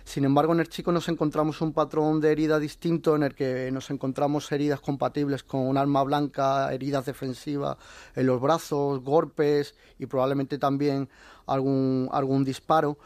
Sin 0.04 0.24
embargo, 0.24 0.54
en 0.54 0.60
el 0.60 0.70
chico 0.70 0.92
nos 0.92 1.10
encontramos 1.10 1.62
un 1.62 1.74
patrón 1.74 2.22
de 2.22 2.32
herida 2.32 2.60
distinto 2.60 3.16
en 3.16 3.24
el 3.24 3.34
que 3.34 3.72
nos 3.72 3.90
encontramos 3.90 4.52
heridas 4.52 4.82
compatibles 4.82 5.42
con 5.42 5.62
un 5.62 5.78
arma 5.78 6.04
blanca, 6.04 6.72
heridas 6.72 7.08
defensivas 7.08 7.78
en 8.16 8.28
los 8.28 8.40
brazos, 8.40 9.02
golpes 9.02 9.74
y 9.98 10.06
probablemente 10.06 10.60
también 10.60 11.10
algún, 11.48 12.08
algún 12.12 12.44
disparo. 12.44 13.00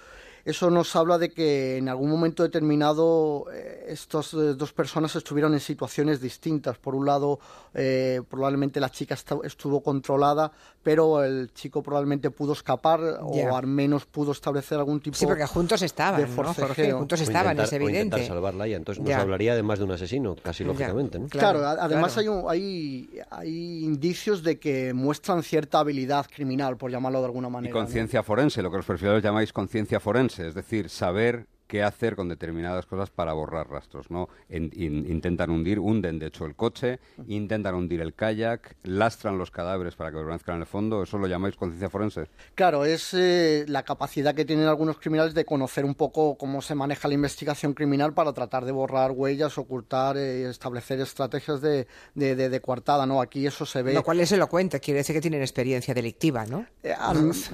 Eso 0.45 0.69
nos 0.69 0.93
habla 0.97 1.17
de 1.17 1.31
que 1.31 1.77
en 1.77 1.87
algún 1.87 2.09
momento 2.09 2.43
determinado 2.43 3.45
eh, 3.53 3.85
estas 3.87 4.33
eh, 4.33 4.55
dos 4.55 4.73
personas 4.73 5.15
estuvieron 5.15 5.53
en 5.53 5.61
situaciones 5.61 6.19
distintas. 6.19 6.77
Por 6.77 6.95
un 6.95 7.05
lado, 7.05 7.39
eh, 7.73 8.21
probablemente 8.29 8.81
la 8.81 8.89
chica 8.89 9.15
estuvo 9.43 9.81
controlada, 9.81 10.51
pero 10.83 11.23
el 11.23 11.51
chico 11.53 11.81
probablemente 11.81 12.29
pudo 12.29 12.53
escapar 12.53 12.99
o 13.21 13.55
al 13.55 13.67
menos 13.67 14.05
pudo 14.05 14.33
establecer 14.33 14.77
algún 14.77 14.99
tipo 14.99 15.15
sí, 15.15 15.25
porque 15.25 15.47
juntos 15.47 15.81
estaban, 15.81 16.21
de 16.21 16.27
forcejeo. 16.27 16.99
juntos 16.99 17.21
estaban, 17.21 17.57
es 17.59 17.71
evidente. 17.71 18.01
intentar 18.01 18.27
salvarla 18.27 18.67
y 18.67 18.73
entonces 18.73 19.03
nos 19.03 19.13
hablaría 19.13 19.55
de 19.55 19.63
más 19.63 19.79
de 19.79 19.85
un 19.85 19.91
asesino, 19.91 20.35
casi 20.35 20.63
lógicamente. 20.63 21.19
¿no? 21.19 21.27
Claro, 21.27 21.65
además 21.65 22.17
Hay, 22.17 22.27
hay, 22.47 23.09
hay 23.31 23.83
indicios 23.83 24.43
de 24.43 24.59
que 24.59 24.93
muestran 24.93 25.41
cierta 25.41 25.79
habilidad 25.79 26.25
criminal, 26.33 26.77
por 26.77 26.91
llamarlo 26.91 27.19
de 27.19 27.25
alguna 27.25 27.49
manera. 27.49 27.69
Y 27.69 27.73
conciencia 27.73 28.21
forense, 28.21 28.61
lo 28.61 28.69
que 28.69 28.77
los 28.77 28.85
perfiladores 28.85 29.23
llamáis 29.23 29.53
conciencia 29.53 29.99
forense 29.99 30.47
es 30.47 30.53
decir, 30.53 30.89
saber 30.89 31.47
qué 31.67 31.83
hacer 31.83 32.15
con 32.15 32.29
determinadas 32.29 32.85
cosas 32.85 33.09
para 33.09 33.33
borrar 33.33 33.69
rastros, 33.69 34.11
¿no? 34.11 34.29
intentan 34.49 35.49
hundir, 35.49 35.79
hunden 35.79 36.19
de 36.19 36.27
hecho 36.27 36.45
el 36.45 36.55
coche, 36.55 36.99
intentan 37.27 37.75
hundir 37.75 38.01
el 38.01 38.13
kayak, 38.13 38.75
lastran 38.83 39.37
los 39.37 39.51
cadáveres 39.51 39.95
para 39.95 40.11
que 40.11 40.17
permanezcan 40.17 40.55
en 40.55 40.61
el 40.61 40.67
fondo, 40.67 41.03
¿eso 41.03 41.17
lo 41.17 41.27
llamáis 41.27 41.55
conciencia 41.55 41.89
forense? 41.89 42.27
Claro, 42.55 42.85
es 42.85 43.13
eh, 43.13 43.65
la 43.67 43.83
capacidad 43.83 44.35
que 44.35 44.45
tienen 44.45 44.67
algunos 44.67 44.97
criminales 44.99 45.33
de 45.33 45.45
conocer 45.45 45.85
un 45.85 45.95
poco 45.95 46.37
cómo 46.37 46.61
se 46.61 46.75
maneja 46.75 47.07
la 47.07 47.13
investigación 47.13 47.73
criminal 47.73 48.13
para 48.13 48.33
tratar 48.33 48.65
de 48.65 48.71
borrar 48.71 49.11
huellas, 49.11 49.57
ocultar, 49.57 50.15
y 50.17 50.19
eh, 50.19 50.49
establecer 50.49 50.99
estrategias 50.99 51.61
de, 51.61 51.87
de, 52.13 52.61
coartada, 52.61 53.05
¿no? 53.05 53.21
Aquí 53.21 53.45
eso 53.45 53.65
se 53.65 53.81
ve... 53.81 53.93
Lo 53.93 54.03
cual 54.03 54.19
es 54.19 54.31
elocuente, 54.31 54.79
quiere 54.79 54.99
decir 54.99 55.15
que 55.15 55.21
tienen 55.21 55.41
experiencia 55.41 55.93
delictiva, 55.93 56.45
¿no? 56.45 56.65
Eh, 56.83 56.93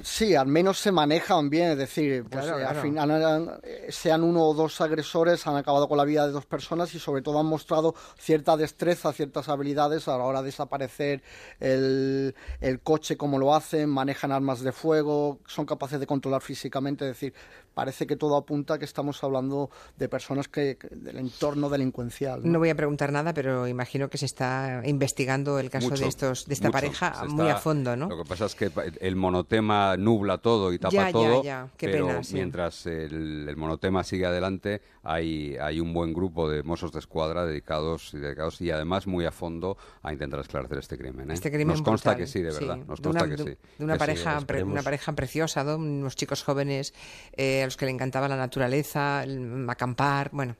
sí, 0.02 0.34
al 0.34 0.46
menos 0.46 0.78
se 0.78 0.92
manejan 0.92 1.48
bien, 1.48 1.70
es 1.70 1.78
decir, 1.78 2.24
pues, 2.28 2.46
al 2.46 2.76
final 2.76 3.60
se 3.88 3.99
sean 4.00 4.24
uno 4.24 4.44
o 4.44 4.54
dos 4.54 4.80
agresores, 4.80 5.46
han 5.46 5.56
acabado 5.56 5.86
con 5.86 5.98
la 5.98 6.06
vida 6.06 6.26
de 6.26 6.32
dos 6.32 6.46
personas 6.46 6.94
y 6.94 6.98
sobre 6.98 7.20
todo 7.20 7.38
han 7.38 7.44
mostrado 7.44 7.94
cierta 8.18 8.56
destreza, 8.56 9.12
ciertas 9.12 9.50
habilidades 9.50 10.08
a 10.08 10.16
la 10.16 10.24
hora 10.24 10.40
de 10.40 10.46
desaparecer 10.46 11.22
el, 11.60 12.34
el 12.62 12.80
coche 12.80 13.18
como 13.18 13.38
lo 13.38 13.54
hacen, 13.54 13.90
manejan 13.90 14.32
armas 14.32 14.62
de 14.62 14.72
fuego, 14.72 15.40
son 15.46 15.66
capaces 15.66 16.00
de 16.00 16.06
controlar 16.06 16.40
físicamente, 16.40 17.04
es 17.04 17.10
decir, 17.10 17.34
parece 17.74 18.06
que 18.06 18.16
todo 18.16 18.36
apunta 18.36 18.74
a 18.74 18.78
que 18.78 18.84
estamos 18.84 19.24
hablando 19.24 19.70
de 19.96 20.08
personas 20.08 20.48
que, 20.48 20.76
del 20.90 21.16
entorno 21.16 21.68
delincuencial. 21.70 22.40
¿no? 22.44 22.58
voy 22.58 22.68
a 22.68 22.74
preguntar 22.74 23.10
nada, 23.10 23.32
pero 23.32 23.66
imagino 23.66 24.10
que 24.10 24.18
se 24.18 24.26
está 24.26 24.82
investigando 24.84 25.58
el 25.58 25.70
caso 25.70 25.90
de 25.90 26.06
estos 26.06 26.46
de 26.46 26.54
esta 26.54 26.70
pareja 26.70 27.24
muy 27.28 27.48
a 27.48 27.56
fondo, 27.56 27.96
¿no? 27.96 28.08
Lo 28.08 28.22
que 28.22 28.28
pasa 28.28 28.46
es 28.46 28.54
que 28.54 28.70
el 29.00 29.16
monotema 29.16 29.96
nubla 29.96 30.38
todo 30.38 30.74
y 30.74 30.78
tapa 30.78 31.10
todo, 31.10 31.42
pero 31.78 32.20
mientras 32.32 32.84
el, 32.84 33.48
el, 33.48 33.56
monotema 33.56 33.89
sigue 34.04 34.26
adelante, 34.26 34.82
hay, 35.02 35.56
hay 35.60 35.80
un 35.80 35.92
buen 35.92 36.12
grupo 36.12 36.48
de 36.48 36.62
mozos 36.62 36.92
de 36.92 36.98
escuadra 36.98 37.46
dedicados, 37.46 38.10
dedicados 38.12 38.60
y 38.60 38.70
además 38.70 39.06
muy 39.06 39.24
a 39.26 39.32
fondo 39.32 39.76
a 40.02 40.12
intentar 40.12 40.40
esclarecer 40.40 40.78
este 40.78 40.98
crimen. 40.98 41.30
¿eh? 41.30 41.34
Este 41.34 41.50
crimen 41.50 41.68
nos 41.68 41.82
consta 41.82 42.16
que 42.16 42.26
sí, 42.26 42.40
de 42.40 42.52
verdad. 42.52 42.76
Nos 42.76 43.00
consta 43.00 43.24
de 43.24 43.34
una, 43.34 43.36
que 43.36 43.42
sí. 43.42 43.58
De 43.78 43.84
una, 43.84 43.98
pareja, 43.98 44.40
una 44.64 44.82
pareja 44.82 45.12
preciosa, 45.12 45.62
unos 45.74 46.16
chicos 46.16 46.42
jóvenes 46.42 46.94
eh, 47.36 47.62
a 47.62 47.64
los 47.66 47.76
que 47.76 47.86
le 47.86 47.92
encantaba 47.92 48.28
la 48.28 48.36
naturaleza, 48.36 49.24
acampar, 49.68 50.30
bueno. 50.32 50.56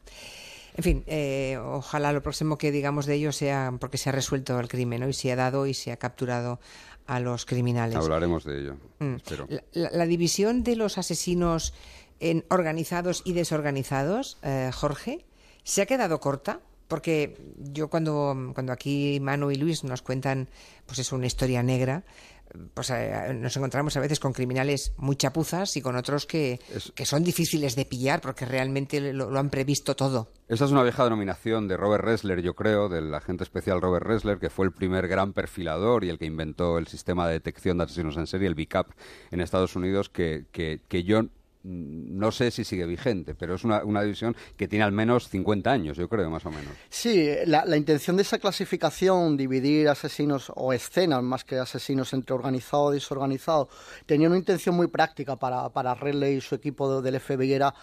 En 0.76 0.84
fin, 0.84 1.04
eh, 1.08 1.58
ojalá 1.60 2.12
lo 2.12 2.22
próximo 2.22 2.56
que 2.56 2.70
digamos 2.70 3.04
de 3.04 3.14
ellos 3.14 3.36
sea 3.36 3.74
porque 3.80 3.98
se 3.98 4.08
ha 4.08 4.12
resuelto 4.12 4.58
el 4.58 4.68
crimen 4.68 5.06
y 5.08 5.12
se 5.12 5.32
ha 5.32 5.36
dado 5.36 5.66
y 5.66 5.74
se 5.74 5.90
ha 5.90 5.96
capturado 5.96 6.60
a 7.06 7.18
los 7.18 7.44
criminales. 7.44 7.96
Hablaremos 7.96 8.44
de 8.44 8.60
ello. 8.60 8.76
Mm. 9.00 9.16
La, 9.72 10.06
división 10.06 10.62
de 10.62 10.76
los 10.76 10.96
asesinos 10.96 11.74
en 12.20 12.44
organizados 12.50 13.22
y 13.24 13.32
desorganizados, 13.32 14.38
eh, 14.42 14.70
Jorge, 14.72 15.26
¿se 15.64 15.82
ha 15.82 15.86
quedado 15.86 16.20
corta? 16.20 16.60
Porque 16.86 17.36
yo 17.56 17.88
cuando, 17.88 18.52
cuando 18.54 18.72
aquí 18.72 19.18
Manu 19.20 19.50
y 19.50 19.56
Luis 19.56 19.84
nos 19.84 20.02
cuentan, 20.02 20.48
pues 20.86 20.98
es 20.98 21.12
una 21.12 21.26
historia 21.26 21.62
negra, 21.62 22.04
pues 22.74 22.90
eh, 22.90 23.32
nos 23.34 23.56
encontramos 23.56 23.96
a 23.96 24.00
veces 24.00 24.18
con 24.18 24.32
criminales 24.32 24.92
muy 24.96 25.16
chapuzas 25.16 25.76
y 25.76 25.82
con 25.82 25.96
otros 25.96 26.26
que, 26.26 26.58
que 26.94 27.06
son 27.06 27.22
difíciles 27.22 27.76
de 27.76 27.84
pillar 27.84 28.20
porque 28.20 28.44
realmente 28.44 29.12
lo, 29.12 29.38
han 29.38 29.50
previsto 29.50 29.94
todo. 29.94 30.32
Esa 30.48 30.64
es 30.64 30.70
una 30.72 30.82
vieja 30.82 31.04
denominación 31.04 31.68
de 31.68 31.76
Robert 31.76 32.04
Ressler, 32.04 32.42
yo 32.42 32.54
creo, 32.54 32.88
del 32.88 33.14
agente 33.14 33.44
especial 33.44 33.80
Robert 33.80 34.04
Ressler, 34.04 34.38
que 34.38 34.50
fue 34.50 34.66
el 34.66 34.72
primer 34.72 35.06
gran 35.08 35.32
perfilador 35.32 36.04
y 36.04 36.10
el 36.10 36.18
que 36.18 36.26
inventó 36.26 36.78
el 36.78 36.86
sistema 36.86 37.26
de 37.26 37.34
detección 37.34 37.78
de 37.78 37.84
asesinos 37.84 38.16
en 38.16 38.26
serie, 38.26 38.48
el 38.48 38.54
BICAP, 38.54 38.88
en 39.30 39.40
Estados 39.40 39.76
Unidos, 39.76 40.08
que, 40.08 40.46
que, 40.50 40.80
que 40.88 41.04
yo 41.04 41.22
no 41.62 42.32
sé 42.32 42.50
si 42.50 42.64
sigue 42.64 42.86
vigente, 42.86 43.34
pero 43.34 43.54
es 43.54 43.64
una, 43.64 44.02
división 44.02 44.34
que 44.56 44.66
tiene 44.66 44.84
al 44.84 44.92
menos 44.92 45.28
50 45.28 45.70
años, 45.70 45.96
yo 45.96 46.08
creo, 46.08 46.30
más 46.30 46.46
o 46.46 46.50
menos. 46.50 46.72
Sí, 46.88 47.28
la, 47.46 47.76
intención 47.76 48.16
de 48.16 48.22
esa 48.22 48.38
clasificación, 48.38 49.36
dividir 49.36 49.88
asesinos 49.88 50.50
o 50.54 50.72
escenas 50.72 51.22
más 51.22 51.44
que 51.44 51.58
asesinos 51.58 52.12
entre 52.14 52.34
organizado 52.34 52.92
y 52.92 52.94
desorganizado, 52.94 53.68
tenía 54.06 54.28
una 54.28 54.38
intención 54.38 54.74
muy 54.74 54.86
práctica 54.86 55.36
para, 55.36 55.68
para 55.68 55.96
y 56.30 56.40
su 56.40 56.54
equipo 56.54 57.02
del 57.02 57.20
FBI, 57.20 57.52
era 57.52 57.74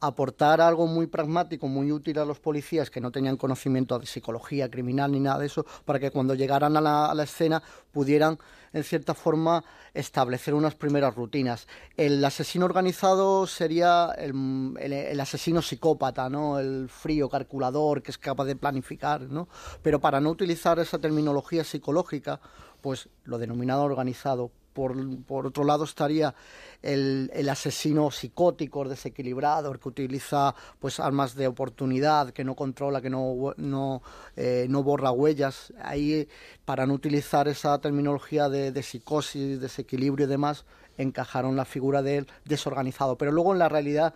aportar 0.00 0.60
algo 0.60 0.86
muy 0.86 1.06
pragmático, 1.06 1.68
muy 1.68 1.90
útil 1.90 2.18
a 2.18 2.24
los 2.24 2.38
policías 2.38 2.90
que 2.90 3.00
no 3.00 3.10
tenían 3.10 3.36
conocimiento 3.36 3.98
de 3.98 4.06
psicología 4.06 4.70
criminal 4.70 5.12
ni 5.12 5.20
nada 5.20 5.38
de 5.38 5.46
eso, 5.46 5.64
para 5.84 5.98
que 5.98 6.10
cuando 6.10 6.34
llegaran 6.34 6.76
a 6.76 7.14
la, 7.14 7.22
escena 7.22 7.62
pudieran, 7.92 8.38
en 8.76 8.84
cierta 8.84 9.14
forma, 9.14 9.64
establecer 9.94 10.52
unas 10.52 10.74
primeras 10.74 11.14
rutinas. 11.14 11.66
El 11.96 12.22
asesino 12.22 12.66
organizado 12.66 13.46
sería 13.46 14.10
el, 14.18 15.18
asesino 15.18 15.62
psicópata, 15.62 16.28
¿no? 16.28 16.58
El 16.58 16.90
frío 16.90 17.30
calculador 17.30 18.02
que 18.02 18.10
es 18.10 18.18
capaz 18.18 18.44
de 18.44 18.54
planificar, 18.54 19.22
¿no? 19.22 19.48
Pero 19.80 19.98
para 19.98 20.20
no 20.20 20.28
utilizar 20.28 20.78
esa 20.78 20.98
terminología 20.98 21.64
psicológica, 21.64 22.38
pues 22.82 23.08
lo 23.24 23.38
denominado 23.38 23.82
organizado 23.82 24.50
por, 24.76 25.46
otro 25.46 25.64
lado 25.64 25.84
estaría 25.84 26.34
el, 26.82 27.48
asesino 27.50 28.10
psicótico, 28.10 28.86
desequilibrado, 28.86 29.72
el 29.72 29.78
que 29.78 29.88
utiliza 29.88 30.54
pues 30.78 31.00
armas 31.00 31.34
de 31.34 31.46
oportunidad, 31.46 32.30
que 32.30 32.44
no 32.44 32.54
controla, 32.54 33.00
que 33.00 33.08
no, 33.08 33.54
no, 33.56 34.02
eh, 34.36 34.66
no 34.68 34.82
borra 34.82 35.10
huellas. 35.12 35.72
Ahí, 35.82 36.28
para 36.66 36.86
no 36.86 36.92
utilizar 36.92 37.48
esa 37.48 37.78
terminología 37.80 38.50
de, 38.50 38.70
de 38.70 38.82
psicosis, 38.82 39.58
desequilibrio 39.60 40.26
y 40.26 40.28
demás, 40.28 40.66
encajaron 40.98 41.56
la 41.56 41.64
figura 41.64 42.02
del 42.02 42.26
desorganizado. 42.44 43.16
Pero 43.16 43.32
luego 43.32 43.54
en 43.54 43.58
la 43.58 43.70
realidad 43.70 44.14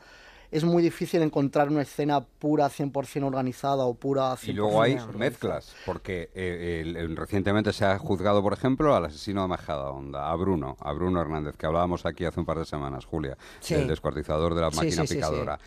es 0.51 0.65
muy 0.65 0.83
difícil 0.83 1.23
encontrar 1.23 1.69
una 1.69 1.83
escena 1.83 2.21
pura 2.21 2.69
100% 2.69 3.25
organizada 3.25 3.85
o 3.85 3.95
pura 3.95 4.33
100% 4.33 4.49
Y 4.49 4.53
luego 4.53 4.83
hay 4.83 4.99
mezclas, 5.17 5.75
porque 5.87 6.31
eh, 6.35 7.09
recientemente 7.15 7.73
se 7.73 7.85
ha 7.85 7.99
juzgado, 7.99 8.43
por 8.43 8.53
ejemplo, 8.53 8.95
al 8.95 9.05
asesino 9.05 9.43
de 9.43 9.49
Majadahonda, 9.49 10.31
a 10.31 10.37
Bruno, 10.37 10.77
a 10.81 10.93
Bruno 10.93 11.21
Hernández, 11.21 11.57
que 11.57 11.67
hablábamos 11.67 12.07
aquí 12.07 12.25
hace 12.25 12.41
un 12.41 12.47
par 12.47 12.59
de 12.59 12.65
semanas, 12.65 13.05
Julia, 13.05 13.37
el 13.69 13.87
descuartizador 13.87 14.55
de 14.55 14.61
la 14.61 14.71
máquina 14.71 15.05
picadora 15.05 15.59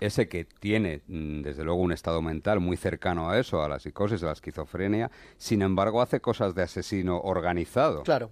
ese 0.00 0.28
que 0.28 0.44
tiene, 0.44 1.02
mm, 1.08 1.42
desde 1.42 1.64
luego, 1.64 1.80
un 1.80 1.92
estado 1.92 2.22
mental 2.22 2.60
muy 2.60 2.76
cercano 2.76 3.30
a 3.30 3.38
eso, 3.38 3.62
a 3.62 3.68
la 3.68 3.78
psicosis, 3.78 4.22
a 4.22 4.26
la 4.26 4.32
esquizofrenia, 4.32 5.10
sin 5.36 5.62
embargo, 5.62 6.00
hace 6.00 6.20
cosas 6.20 6.54
de 6.54 6.62
asesino 6.62 7.18
organizado. 7.20 8.02
Claro. 8.02 8.30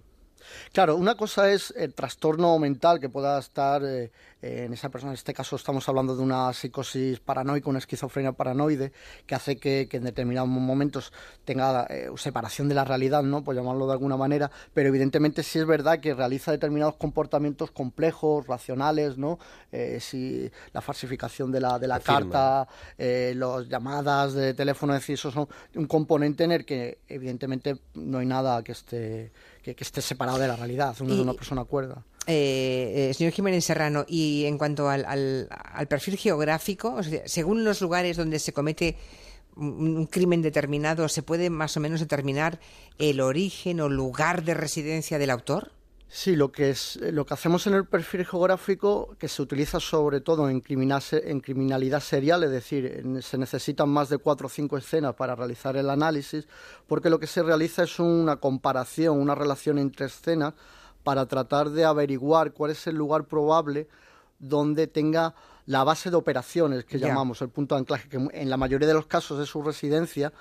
Claro, 0.72 0.96
una 0.96 1.14
cosa 1.14 1.50
es 1.50 1.72
el 1.76 1.94
trastorno 1.94 2.58
mental 2.58 3.00
que 3.00 3.08
pueda 3.08 3.38
estar 3.38 3.82
eh, 3.84 4.10
en 4.42 4.72
esa 4.72 4.90
persona. 4.90 5.12
En 5.12 5.18
este 5.18 5.34
caso 5.34 5.56
estamos 5.56 5.88
hablando 5.88 6.16
de 6.16 6.22
una 6.22 6.52
psicosis 6.52 7.20
paranoica, 7.20 7.70
una 7.70 7.78
esquizofrenia 7.78 8.32
paranoide, 8.32 8.92
que 9.26 9.34
hace 9.34 9.56
que, 9.56 9.88
en 9.90 10.04
determinados 10.04 10.48
momentos 10.48 11.12
tenga 11.44 11.86
eh, 11.88 12.10
separación 12.16 12.68
de 12.68 12.74
la 12.74 12.84
realidad, 12.84 13.22
¿no? 13.22 13.42
Por 13.42 13.54
llamarlo 13.54 13.86
de 13.86 13.92
alguna 13.92 14.16
manera. 14.16 14.50
Pero 14.74 14.88
evidentemente 14.88 15.42
sí 15.42 15.58
es 15.58 15.66
verdad 15.66 16.00
que 16.00 16.14
realiza 16.14 16.52
determinados 16.52 16.96
comportamientos 16.96 17.70
complejos, 17.70 18.46
racionales, 18.46 19.16
¿no? 19.16 19.38
Eh, 19.72 19.98
si 20.00 20.50
la 20.72 20.80
falsificación 20.80 21.50
de 21.50 21.60
la, 21.60 21.78
de 21.78 21.88
la 21.88 22.00
carta, 22.00 22.68
las 22.98 23.68
llamadas 23.68 24.34
de 24.34 24.54
teléfono, 24.54 24.94
es 24.94 25.00
decir, 25.00 25.14
eso 25.14 25.30
son 25.30 25.48
un 25.74 25.86
componente 25.86 26.44
en 26.44 26.52
el 26.52 26.64
que 26.64 26.98
evidentemente 27.08 27.78
no 27.94 28.18
hay 28.18 28.26
nada 28.26 28.62
que 28.62 28.72
esté 28.72 29.32
que, 29.74 29.84
esté 29.84 30.00
separado 30.00 30.38
de 30.38 30.48
la 30.48 30.56
realidad, 30.56 30.94
uno 31.00 31.14
de 31.14 31.22
una 31.22 31.34
persona 31.34 31.64
cuerda. 31.64 32.04
Eh, 32.26 33.10
eh, 33.10 33.14
señor 33.14 33.32
Jiménez 33.32 33.64
Serrano, 33.64 34.04
y 34.08 34.44
en 34.46 34.58
cuanto 34.58 34.88
al, 34.88 35.04
al, 35.04 35.86
perfil 35.88 36.16
geográfico, 36.16 37.00
según 37.24 37.64
los 37.64 37.80
lugares 37.80 38.16
donde 38.16 38.38
se 38.38 38.52
comete 38.52 38.96
un 39.56 40.06
crimen 40.06 40.42
determinado, 40.42 41.08
¿se 41.08 41.22
puede 41.22 41.48
más 41.50 41.76
o 41.76 41.80
menos 41.80 42.00
determinar 42.00 42.60
el 42.98 43.20
origen 43.20 43.80
o 43.80 43.88
lugar 43.88 44.44
de 44.44 44.54
residencia 44.54 45.18
del 45.18 45.30
autor? 45.30 45.72
Sí, 46.08 46.36
lo 46.36 46.52
que, 46.52 46.70
es, 46.70 47.00
lo 47.02 47.26
que 47.26 47.34
hacemos 47.34 47.66
en 47.66 47.74
el 47.74 47.84
perfil 47.84 48.24
geográfico, 48.24 49.16
que 49.18 49.26
se 49.26 49.42
utiliza 49.42 49.80
sobre 49.80 50.20
todo 50.20 50.48
en, 50.48 50.62
en 50.68 51.40
criminalidad 51.40 52.00
serial, 52.00 52.44
es 52.44 52.50
decir, 52.50 53.04
se 53.22 53.36
necesitan 53.36 53.88
más 53.88 54.08
de 54.08 54.18
cuatro 54.18 54.46
o 54.46 54.50
cinco 54.50 54.78
escenas 54.78 55.14
para 55.16 55.34
realizar 55.34 55.76
el 55.76 55.90
análisis, 55.90 56.46
porque 56.86 57.10
lo 57.10 57.18
que 57.18 57.26
se 57.26 57.42
realiza 57.42 57.82
es 57.82 57.98
una 57.98 58.36
comparación, 58.36 59.18
una 59.18 59.34
relación 59.34 59.78
entre 59.78 60.06
escenas, 60.06 60.54
para 61.02 61.26
tratar 61.26 61.70
de 61.70 61.84
averiguar 61.84 62.52
cuál 62.52 62.70
es 62.70 62.86
el 62.86 62.96
lugar 62.96 63.24
probable 63.24 63.88
donde 64.38 64.86
tenga 64.86 65.34
la 65.66 65.82
base 65.82 66.10
de 66.10 66.16
operaciones, 66.16 66.84
que 66.84 66.98
llamamos 66.98 67.42
el 67.42 67.48
punto 67.48 67.74
de 67.74 67.80
anclaje, 67.80 68.08
que 68.08 68.16
en 68.16 68.50
la 68.50 68.56
mayoría 68.56 68.86
de 68.86 68.94
los 68.94 69.06
casos 69.06 69.40
es 69.40 69.48
su 69.48 69.62
residencia, 69.62 70.32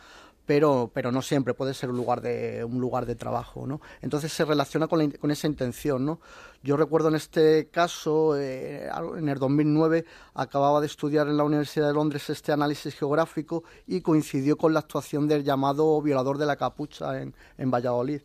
pero, 0.46 0.92
pero 0.94 1.12
no 1.12 1.22
siempre 1.22 1.54
puede 1.54 1.74
ser 1.74 1.90
un 1.90 1.98
lugar 1.98 2.22
de, 2.22 2.64
un 2.64 2.80
lugar 2.80 3.06
de 3.06 3.16
trabajo, 3.16 3.66
¿no? 3.66 3.82
Entonces 4.02 4.32
se 4.32 4.46
relaciona 4.46 4.88
con, 4.88 5.12
con 5.12 5.32
esa 5.32 5.48
intención, 5.48 6.06
¿no? 6.06 6.20
Yo 6.64 6.78
recuerdo 6.78 7.10
en 7.10 7.16
este 7.16 7.68
caso, 7.70 8.38
eh, 8.38 8.90
en 9.18 9.30
el 9.30 9.38
2009, 9.38 10.06
acababa 10.34 10.82
de 10.82 10.88
estudiar 10.88 11.28
en 11.28 11.38
la 11.38 11.44
Universidad 11.44 11.88
de 11.88 11.94
Londres 11.94 12.30
este 12.30 12.52
análisis 12.52 12.96
geográfico 12.96 13.64
y 13.86 14.02
coincidió 14.02 14.58
con 14.58 14.74
la 14.74 14.80
actuación 14.80 15.28
del 15.28 15.44
llamado 15.44 16.02
violador 16.02 16.38
de 16.38 16.46
la 16.46 16.56
capucha 16.56 17.22
en, 17.22 17.36
en 17.58 17.70
Valladolid 17.70 18.22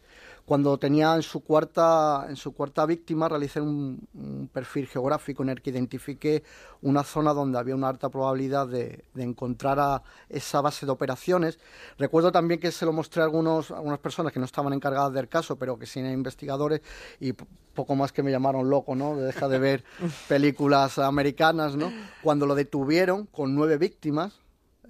cuando 0.50 0.76
tenía 0.78 1.14
en 1.14 1.22
su 1.22 1.44
cuarta, 1.44 2.26
en 2.28 2.34
su 2.34 2.54
cuarta 2.54 2.84
víctima, 2.84 3.28
realicé 3.28 3.60
un, 3.60 4.50
perfil 4.52 4.88
geográfico 4.88 5.44
en 5.44 5.50
el 5.50 5.62
que 5.62 5.70
identifiqué 5.70 6.42
una 6.82 7.04
zona 7.04 7.32
donde 7.32 7.56
había 7.56 7.76
una 7.76 7.86
alta 7.86 8.08
probabilidad 8.08 8.66
de, 8.66 9.04
encontrar 9.14 9.78
a 9.78 10.02
esa 10.28 10.60
base 10.60 10.86
de 10.86 10.90
operaciones. 10.90 11.60
Recuerdo 11.98 12.32
también 12.32 12.58
que 12.58 12.72
se 12.72 12.84
lo 12.84 12.92
mostré 12.92 13.22
a, 13.22 13.26
algunos, 13.26 13.70
algunas 13.70 14.00
personas 14.00 14.32
que 14.32 14.40
no 14.40 14.44
estaban 14.44 14.72
encargadas 14.72 15.12
del 15.12 15.28
caso, 15.28 15.54
pero 15.54 15.78
que 15.78 15.86
sí 15.86 16.00
eran 16.00 16.14
investigadores, 16.14 16.80
y 17.20 17.32
poco 17.32 17.94
más 17.94 18.10
que 18.10 18.24
me 18.24 18.32
llamaron 18.32 18.68
loco, 18.68 18.96
¿no? 18.96 19.14
Deja 19.14 19.46
de 19.46 19.60
ver 19.60 19.84
películas 20.28 20.98
americanas, 20.98 21.76
¿no? 21.76 21.92
Cuando 22.24 22.46
lo 22.46 22.56
detuvieron 22.56 23.26
con 23.26 23.54
nueve 23.54 23.78
víctimas, 23.78 24.40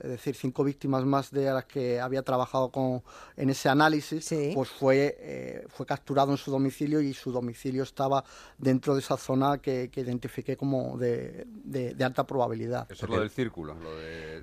es 0.02 0.10
decir, 0.10 0.34
cinco 0.34 0.64
víctimas 0.64 1.04
más 1.04 1.30
de 1.30 1.44
las 1.44 1.64
que 1.64 2.00
había 2.00 2.22
trabajado 2.22 2.70
con, 2.70 3.02
en 3.36 3.50
ese 3.50 3.68
análisis, 3.68 4.34
pues 4.54 4.68
fue, 4.68 5.16
eh, 5.20 5.66
fue 5.68 5.86
capturado 5.86 6.32
en 6.32 6.38
su 6.38 6.50
domicilio 6.50 7.00
y 7.00 7.12
su 7.12 7.30
domicilio 7.32 7.82
estaba 7.82 8.24
dentro 8.58 8.94
de 8.94 9.00
esa 9.00 9.16
zona 9.16 9.58
que, 9.58 9.90
identifiqué 10.00 10.56
como 10.56 10.96
de, 10.96 11.46
de, 11.46 12.04
alta 12.04 12.26
probabilidad. 12.26 12.90
Eso 12.90 13.04
es 13.04 13.10
lo 13.10 13.20
del 13.20 13.30
círculo. 13.30 13.74
Lo 13.74 13.94
de, 13.96 14.42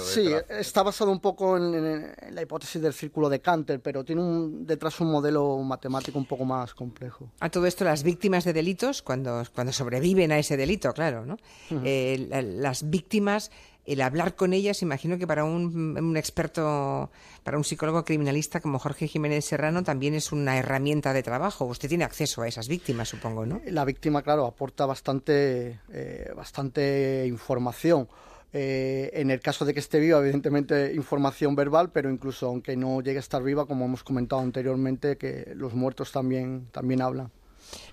sí, 0.00 0.28
está 0.48 0.82
basado 0.82 1.12
un 1.12 1.20
poco 1.20 1.56
en, 1.56 2.12
la 2.30 2.42
hipótesis 2.42 2.82
del 2.82 2.92
círculo 2.92 3.28
de 3.28 3.40
Cantor, 3.40 3.80
pero 3.80 4.04
tiene 4.04 4.22
un, 4.22 4.66
detrás 4.66 5.00
un 5.00 5.12
modelo 5.12 5.58
matemático 5.58 6.18
un 6.18 6.26
poco 6.26 6.44
más 6.44 6.74
complejo. 6.74 7.30
A 7.40 7.50
todo 7.50 7.66
esto, 7.66 7.84
las 7.84 8.02
víctimas 8.02 8.44
de 8.44 8.52
delitos, 8.52 9.02
cuando, 9.02 9.42
cuando 9.54 9.72
sobreviven 9.72 10.32
a 10.32 10.38
ese 10.38 10.56
delito, 10.56 10.92
claro, 10.92 11.24
¿no? 11.24 11.36
Eh, 11.84 12.26
las 12.58 12.88
víctimas 12.90 13.50
el 13.88 14.02
hablar 14.02 14.34
con 14.34 14.52
ellas, 14.52 14.82
imagino 14.82 15.16
que 15.18 15.26
para 15.26 15.44
un, 15.44 16.14
experto, 16.16 17.10
para 17.42 17.56
un 17.56 17.64
psicólogo 17.64 18.04
criminalista 18.04 18.60
como 18.60 18.78
Jorge 18.78 19.08
Jiménez 19.08 19.46
Serrano 19.46 19.82
también 19.82 20.14
es 20.14 20.30
una 20.30 20.58
herramienta 20.58 21.14
de 21.14 21.22
trabajo. 21.22 21.64
Usted 21.64 21.88
tiene 21.88 22.04
acceso 22.04 22.42
a 22.42 22.48
esas 22.48 22.68
víctimas, 22.68 23.08
supongo, 23.08 23.46
¿no? 23.46 23.62
La 23.66 23.84
víctima, 23.86 24.22
claro, 24.22 24.44
aporta 24.44 24.84
bastante, 24.84 25.80
eh, 25.90 26.30
bastante 26.36 27.24
información. 27.26 28.08
Eh, 28.52 29.10
en 29.14 29.30
el 29.30 29.40
caso 29.40 29.64
de 29.64 29.74
que 29.74 29.80
esté 29.80 30.00
viva, 30.00 30.20
evidentemente 30.20 30.94
información 30.94 31.54
verbal, 31.54 31.90
pero 31.90 32.10
incluso 32.10 32.46
aunque 32.46 32.76
no 32.76 33.00
llegue 33.00 33.18
a 33.18 33.20
estar 33.20 33.42
viva, 33.42 33.66
como 33.66 33.86
hemos 33.86 34.04
comentado 34.04 34.42
anteriormente, 34.42 35.16
que 35.16 35.52
los 35.54 35.74
muertos 35.74 36.12
también, 36.12 36.68
también 36.72 37.02
hablan. 37.02 37.30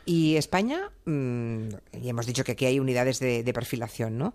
Y 0.06 0.36
España, 0.36 0.92
mm, 1.06 1.68
y 1.94 2.10
hemos 2.10 2.28
dicho 2.28 2.44
que 2.44 2.52
aquí 2.52 2.66
hay 2.66 2.80
unidades 2.80 3.20
de, 3.20 3.52
perfilación, 3.54 4.18
¿no? 4.18 4.34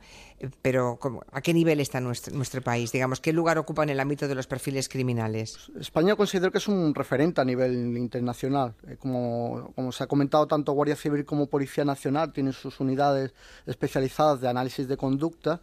Pero 0.63 0.99
¿a 1.33 1.41
qué 1.43 1.55
nivel 1.55 1.79
está 1.81 2.01
nuestro, 2.01 2.35
nuestro, 2.35 2.63
país? 2.63 2.91
Digamos, 2.91 3.21
¿qué 3.21 3.33
lugar 3.33 3.59
ocupa 3.59 3.83
en 3.83 3.91
el 3.91 4.01
ámbito 4.01 4.27
de 4.27 4.35
los 4.35 4.47
perfiles 4.47 4.89
criminales? 4.89 5.71
España 5.79 6.17
considero 6.17 6.51
que 6.51 6.59
es 6.59 6.67
un 6.67 6.95
referente 6.95 7.41
a 7.41 7.45
nivel 7.45 7.97
internacional. 7.97 8.75
Eh, 8.89 8.97
como, 8.99 9.73
como 9.77 9.93
se 9.93 10.03
ha 10.03 10.07
comentado, 10.07 10.47
tanto 10.47 10.73
Guardia 10.73 10.97
Civil 10.97 11.25
como 11.25 11.47
Policía 11.47 11.85
Nacional 11.85 12.33
tienen 12.33 12.53
sus 12.53 12.81
unidades 12.81 13.33
especializadas 13.67 14.41
de 14.41 14.49
análisis 14.49 14.89
de 14.89 14.97
conducta 14.97 15.61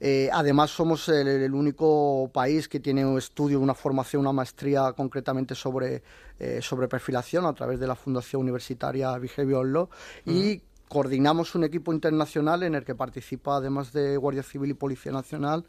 Eh, 0.00 0.28
además, 0.32 0.70
somos 0.70 1.08
el, 1.08 1.52
único 1.52 2.30
país 2.32 2.68
que 2.68 2.80
tiene 2.80 3.04
un 3.04 3.18
estudio, 3.18 3.60
una 3.60 3.74
formación, 3.74 4.20
una 4.20 4.32
maestría 4.32 4.92
concretamente 4.92 5.54
sobre, 5.54 6.02
eh, 6.38 6.60
sobre 6.62 6.86
perfilación 6.86 7.46
a 7.46 7.52
través 7.52 7.80
de 7.80 7.86
la 7.86 7.96
Fundación 7.96 8.42
Universitaria 8.42 9.16
Behavior 9.18 9.66
Law 9.66 9.88
y 10.24 10.62
coordinamos 10.88 11.54
un 11.54 11.64
equipo 11.64 11.92
internacional 11.92 12.62
en 12.62 12.74
el 12.74 12.84
que 12.84 12.94
participa, 12.94 13.56
además 13.56 13.92
de 13.92 14.16
Guardia 14.16 14.42
Civil 14.42 14.70
y 14.70 14.74
Policía 14.74 15.12
Nacional, 15.12 15.64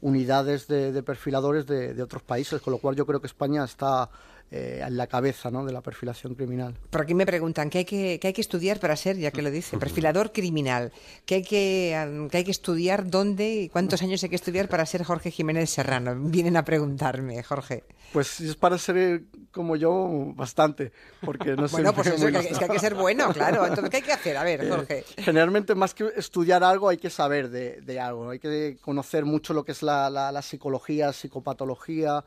unidades 0.00 0.68
de, 0.68 1.02
perfiladores 1.02 1.66
de, 1.66 2.00
otros 2.02 2.22
países, 2.22 2.60
con 2.60 2.72
lo 2.72 2.78
cual 2.78 2.94
yo 2.94 3.06
creo 3.06 3.20
que 3.20 3.26
España 3.26 3.64
está 3.64 4.10
eh, 4.50 4.82
en 4.82 4.96
la 4.96 5.06
cabeza 5.06 5.50
¿no? 5.50 5.62
de 5.66 5.72
la 5.72 5.82
perfilación 5.82 6.34
criminal. 6.34 6.74
Por 6.88 7.02
aquí 7.02 7.12
me 7.12 7.26
preguntan 7.26 7.68
¿qué 7.68 7.78
hay 7.78 7.84
que, 7.84 8.18
hay 8.22 8.32
que 8.32 8.40
estudiar 8.40 8.80
para 8.80 8.96
ser, 8.96 9.18
ya 9.18 9.30
que 9.30 9.42
lo 9.42 9.50
dice, 9.50 9.76
perfilador 9.76 10.32
criminal. 10.32 10.90
¿Qué 11.26 11.34
hay 11.34 11.42
que, 11.42 12.28
hay 12.32 12.44
que 12.44 12.50
estudiar, 12.50 13.10
dónde 13.10 13.50
y 13.50 13.68
cuántos 13.68 14.00
años 14.00 14.22
hay 14.22 14.30
que 14.30 14.36
estudiar 14.36 14.70
para 14.70 14.86
ser 14.86 15.04
Jorge 15.04 15.30
Jiménez 15.30 15.68
Serrano? 15.68 16.16
Vienen 16.18 16.56
a 16.56 16.64
preguntarme, 16.64 17.42
Jorge. 17.42 17.84
Pues 18.10 18.40
es 18.40 18.56
para 18.56 18.78
ser 18.78 19.24
como 19.50 19.76
yo 19.76 20.32
bastante, 20.34 20.92
porque 21.20 21.54
no 21.54 21.68
sé. 21.68 21.72
bueno, 21.72 21.92
pues 21.92 22.06
eso, 22.06 22.28
es 22.28 22.58
que 22.58 22.64
hay 22.64 22.70
que 22.70 22.78
ser 22.78 22.94
bueno, 22.94 23.30
claro. 23.34 23.66
Entonces, 23.66 23.90
¿qué 23.90 23.98
hay 23.98 24.02
que 24.02 24.12
hacer? 24.12 24.38
A 24.38 24.44
ver, 24.44 24.64
eh, 24.64 24.70
Jorge. 24.70 25.04
generalmente, 25.18 25.74
más 25.74 25.92
que 25.92 26.10
estudiar 26.16 26.64
algo, 26.64 26.88
hay 26.88 26.96
que 26.96 27.10
saber 27.10 27.50
de, 27.50 28.00
algo. 28.00 28.30
Hay 28.30 28.38
que 28.38 28.78
conocer 28.80 29.26
mucho 29.26 29.52
lo 29.52 29.62
que 29.62 29.72
es 29.72 29.82
la, 29.82 30.08
la 30.08 30.40
psicología, 30.40 31.12
psicopatología, 31.12 32.24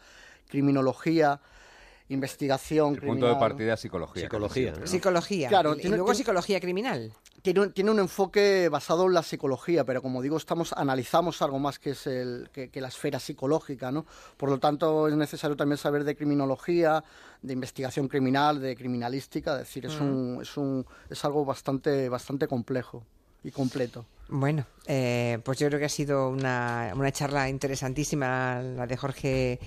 criminología 0.48 1.42
investigación 2.13 2.95
El 2.95 3.02
punto 3.02 3.28
de 3.28 3.36
partida 3.36 3.74
es 3.74 3.80
psicología. 3.80 4.24
Psicología. 4.24 4.74
Psicología. 4.86 5.47
Claro, 5.50 5.76
y 5.78 5.88
luego 5.88 6.13
psicología 6.13 6.60
criminal. 6.60 7.13
Tiene, 7.41 7.69
tiene, 7.69 7.89
un 7.89 8.00
enfoque 8.00 8.69
basado 8.69 9.08
en 9.08 9.13
la 9.13 9.24
psicología, 9.24 9.84
pero 9.84 10.02
como 10.04 10.21
digo, 10.21 10.38
estamos 10.38 10.74
analizamos 10.74 11.41
algo 11.41 11.58
más 11.58 11.80
que 11.80 11.91
es 11.91 12.06
el 12.06 12.50
que, 12.54 12.69
la 12.80 12.89
esfera 12.89 13.19
psicológica, 13.19 13.91
¿no? 13.91 14.06
Por 14.38 14.50
lo 14.50 14.60
tanto, 14.60 15.08
es 15.08 15.15
necesario 15.15 15.58
también 15.58 15.78
saber 15.78 16.04
de 16.04 16.15
criminología, 16.15 17.04
de 17.41 17.54
investigación 17.54 18.08
criminal, 18.08 18.62
de 18.62 18.76
criminalística, 18.76 19.54
es 19.54 19.60
decir, 19.60 19.88
es 19.88 20.00
mm. 20.00 20.04
un, 20.04 20.41
es 20.41 20.56
un 20.56 20.86
es 21.10 21.26
algo 21.26 21.43
bastante 21.43 22.10
bastante 22.10 22.47
complejo 22.47 23.06
y 23.44 23.52
completo. 23.52 24.06
Bueno, 24.34 24.66
eh, 24.88 25.40
pues 25.44 25.60
yo 25.60 25.68
creo 25.68 25.78
que 25.78 25.88
ha 25.88 25.90
sido 25.90 26.30
una, 26.30 26.94
una 26.96 27.12
charla 27.12 27.50
interesantísima 27.50 28.62
la 28.62 28.88
de 28.88 28.96
Jorge 28.96 29.60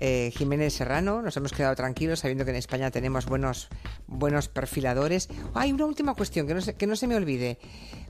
eh, 0.00 0.32
Jiménez 0.36 0.74
Serrano. 0.74 1.22
Nos 1.22 1.36
hemos 1.36 1.52
quedado 1.52 1.76
tranquilos 1.76 2.18
sabiendo 2.18 2.44
que 2.44 2.50
en 2.50 2.56
España 2.56 2.90
tenemos 2.90 3.26
buenos, 3.26 3.68
buenos 4.08 4.48
perfiladores. 4.48 5.28
Hay 5.54 5.72
una 5.72 5.84
última 5.84 6.14
cuestión 6.14 6.48
que 6.48 6.54
no 6.54 6.60
se, 6.60 6.74
que 6.74 6.88
no 6.88 6.96
se 6.96 7.06
me 7.06 7.14
olvide. 7.14 7.58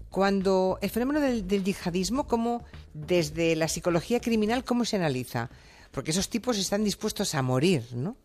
Cuando 0.08 0.78
el 0.80 0.88
fenómeno 0.88 1.20
del, 1.20 1.46
yihadismo, 1.46 2.26
¿cómo 2.26 2.64
desde 2.94 3.54
la 3.54 3.68
psicología 3.68 4.18
criminal, 4.18 4.64
cómo 4.64 4.86
se 4.86 4.96
analiza? 4.96 5.50
Porque 5.90 6.12
esos 6.12 6.30
tipos 6.30 6.56
están 6.56 6.84
dispuestos 6.84 7.34
a 7.34 7.42
morir, 7.42 7.84
¿no? 7.92 8.16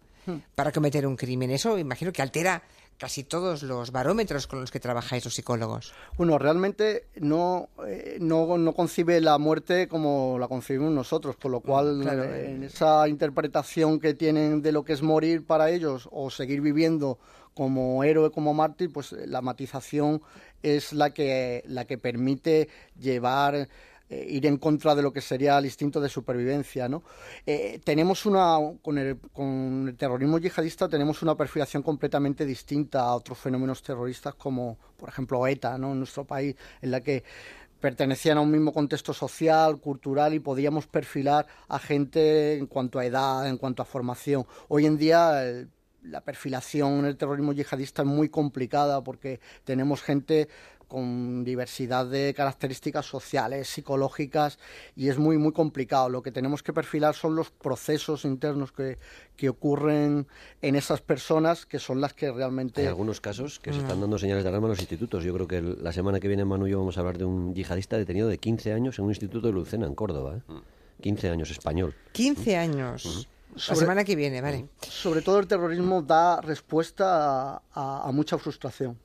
Para 0.56 0.72
cometer 0.72 1.06
un 1.06 1.16
crimen. 1.16 1.52
Eso 1.52 1.78
imagino 1.78 2.12
que 2.12 2.22
altera 2.22 2.64
casi 2.98 3.24
todos 3.24 3.64
los 3.64 3.92
barómetros 3.92 4.48
con 4.48 4.62
los 4.62 4.72
que 4.72 4.80
trabajáis 4.80 5.26
los 5.26 5.36
psicólogos. 5.36 5.94
Bueno, 6.18 6.38
realmente 6.38 7.08
no, 7.16 7.70
eh, 7.86 8.18
no, 8.22 8.58
no, 8.58 8.74
concibe 8.74 9.20
la 9.20 9.38
muerte 9.38 9.88
como 9.88 10.38
la 10.40 10.48
concibimos 10.48 10.92
nosotros, 10.92 11.36
con 11.36 11.52
lo 11.52 11.60
mm, 11.60 11.64
cual 11.64 12.08
eh, 12.08 12.52
en 12.52 12.64
esa 12.64 13.08
interpretación 13.08 14.00
que 14.00 14.14
tienen 14.14 14.62
de 14.62 14.72
lo 14.72 14.84
que 14.84 14.94
es 14.94 15.02
morir 15.02 15.46
para 15.46 15.70
ellos 15.70 16.08
o 16.12 16.30
seguir 16.30 16.62
viviendo 16.62 17.18
como 17.54 18.04
héroe, 18.04 18.32
como 18.32 18.54
mártir, 18.54 18.92
pues 18.92 19.12
la 19.12 19.42
matización 19.42 20.22
es 20.62 20.94
la 20.94 21.14
que, 21.14 21.64
la 21.68 21.86
que 21.86 21.98
permite 21.98 22.70
llevar 23.00 23.68
eh, 24.14 24.26
ir 24.30 24.46
en 24.46 24.58
contra 24.58 24.94
de 24.94 25.02
lo 25.02 25.12
que 25.12 25.22
sería 25.22 25.58
el 25.58 25.66
instinto 25.66 26.00
de 26.00 26.08
supervivencia. 26.08 26.88
¿no? 26.88 27.04
Eh, 27.46 27.80
tenemos 27.84 28.26
una, 28.26 28.58
con 28.82 28.98
el, 28.98 29.96
terrorismo 29.98 30.38
yihadista 30.38 30.88
tenemos 30.88 31.22
una 31.24 31.36
perfilación 31.36 31.82
completamente 31.82 32.46
distinta 32.46 33.02
a 33.02 33.16
otros 33.16 33.38
fenómenos 33.40 33.82
terroristas 33.82 34.36
como, 34.36 34.78
por 34.98 35.10
ejemplo, 35.10 35.46
ETA 35.48 35.78
¿no? 35.78 35.94
en 35.94 36.00
nuestro 36.00 36.26
país, 36.26 36.56
en 36.82 36.92
la 36.92 37.02
que 37.02 37.24
pertenecían 37.80 38.38
a 38.38 38.42
un 38.42 38.52
mismo 38.52 38.72
contexto 38.72 39.14
social, 39.14 39.80
cultural 39.80 40.34
y 40.34 40.40
podíamos 40.40 40.86
perfilar 40.88 41.48
a 41.68 41.80
gente 41.80 42.58
en 42.58 42.68
cuanto 42.68 43.00
a 43.00 43.06
edad, 43.06 43.48
en 43.48 43.58
cuanto 43.58 43.82
a 43.82 43.86
formación. 43.86 44.46
Hoy 44.68 44.86
en 44.86 44.98
día 44.98 45.44
la 46.04 46.22
perfilación 46.22 47.00
en 47.00 47.06
el 47.06 47.18
terrorismo 47.18 47.54
yihadista 47.54 48.04
es 48.04 48.08
muy 48.08 48.30
complicada 48.30 49.04
porque 49.04 49.40
tenemos 49.64 50.02
gente 50.02 50.50
con 50.94 51.44
diversidad 51.44 52.06
de 52.06 52.36
características 52.36 53.08
sociales, 53.08 53.68
psicológicas, 53.68 54.60
y 54.96 55.10
es 55.10 55.18
muy, 55.18 55.40
muy 55.40 55.52
complicado. 55.52 56.08
Lo 56.08 56.22
que 56.22 56.32
tenemos 56.32 56.62
que 56.62 56.72
perfilar 56.72 57.16
son 57.16 57.36
los 57.36 57.50
procesos 57.50 58.26
internos 58.26 58.72
que, 58.72 59.00
que 59.36 59.50
ocurren 59.50 60.28
en 60.62 60.76
esas 60.76 61.02
personas, 61.02 61.66
que 61.66 61.80
son 61.80 62.00
las 62.00 62.14
que 62.14 62.32
realmente... 62.32 62.82
Hay 62.82 62.88
algunos 62.88 63.22
casos 63.22 63.60
que 63.60 63.74
se 63.74 63.80
están 63.80 64.02
dando 64.02 64.20
señales 64.20 64.44
de 64.44 64.50
alarma 64.50 64.68
en 64.68 64.74
los 64.74 64.82
institutos. 64.82 65.24
Yo 65.24 65.34
creo 65.34 65.48
que 65.48 65.62
la 65.64 65.92
semana 65.92 66.20
que 66.20 66.28
viene, 66.28 66.46
Manu 66.46 66.68
y 66.68 66.70
yo 66.70 66.78
vamos 66.78 66.96
a 66.98 67.00
hablar 67.00 67.18
de 67.18 67.26
un 67.26 67.56
yihadista 67.56 67.98
detenido 67.98 68.28
de 68.28 68.38
15 68.38 68.74
años 68.74 69.00
en 69.00 69.06
un 69.06 69.10
instituto 69.10 69.48
de 69.48 69.54
Lucena, 69.54 69.88
en 69.88 69.96
Córdoba. 69.96 70.38
¿eh? 70.48 70.54
15 71.02 71.30
años, 71.32 71.50
español. 71.50 71.96
15 72.12 72.56
años. 72.56 73.28
la 73.68 73.76
semana 73.76 74.04
que 74.04 74.16
viene, 74.16 74.42
vale. 74.42 74.68
Sobre 74.88 75.24
todo 75.24 75.40
el 75.40 75.48
terrorismo 75.48 76.04
da 76.04 76.40
respuesta 76.40 77.64
a 77.74 78.12
mucha 78.14 78.38
frustración. 78.38 78.96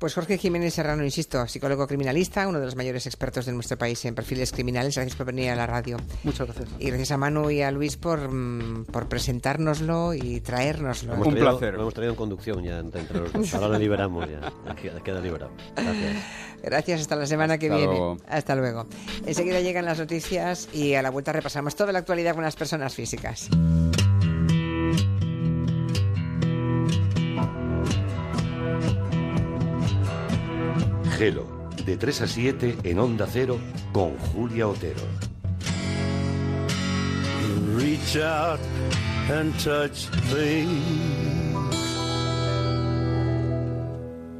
Pues 0.00 0.14
Jorge 0.14 0.38
Jiménez 0.38 0.72
Serrano, 0.72 1.04
insisto, 1.04 1.46
psicólogo 1.46 1.86
criminalista, 1.86 2.48
uno 2.48 2.58
de 2.58 2.64
los 2.64 2.74
mayores 2.74 3.04
expertos 3.04 3.44
de 3.44 3.52
nuestro 3.52 3.76
país 3.76 4.02
en 4.06 4.14
perfiles 4.14 4.50
criminales. 4.50 4.94
Gracias 4.94 5.14
por 5.14 5.26
venir 5.26 5.50
a 5.50 5.56
la 5.56 5.66
radio. 5.66 5.98
Muchas 6.24 6.46
gracias. 6.46 6.70
Y 6.78 6.86
gracias 6.86 7.10
a 7.10 7.18
Manu 7.18 7.50
y 7.50 7.60
a 7.60 7.70
Luis 7.70 7.98
por, 7.98 8.32
mm, 8.32 8.86
por 8.86 9.10
presentárnoslo 9.10 10.14
y 10.14 10.40
traérnoslo. 10.40 11.12
Un 11.16 11.34
placer. 11.34 11.74
Lo 11.74 11.82
hemos 11.82 11.92
traído 11.92 12.14
en 12.14 12.16
conducción 12.16 12.64
ya 12.64 12.78
entre 12.78 13.20
los 13.20 13.30
dos. 13.30 13.54
Ahora 13.54 13.68
lo 13.68 13.78
liberamos 13.78 14.26
ya. 14.26 14.40
Queda 15.04 15.20
liberado. 15.20 15.52
Gracias. 15.76 16.16
Gracias, 16.62 17.00
hasta 17.02 17.16
la 17.16 17.26
semana 17.26 17.58
que 17.58 17.68
viene. 17.68 18.16
Hasta 18.26 18.54
luego. 18.54 18.86
Enseguida 19.26 19.60
llegan 19.60 19.84
las 19.84 19.98
noticias 19.98 20.70
y 20.72 20.94
a 20.94 21.02
la 21.02 21.10
vuelta 21.10 21.34
repasamos 21.34 21.76
toda 21.76 21.92
la 21.92 21.98
actualidad 21.98 22.34
con 22.34 22.42
las 22.42 22.56
personas 22.56 22.94
físicas. 22.94 23.50
De 31.20 31.98
3 31.98 32.22
a 32.22 32.26
7 32.26 32.78
en 32.82 32.98
Onda 32.98 33.26
Cero 33.30 33.58
con 33.92 34.16
Julia 34.32 34.66
Otero. 34.66 35.02
reach 37.76 38.16
out 38.16 38.58
and 39.28 39.52
touch 39.60 40.06
things 40.32 41.39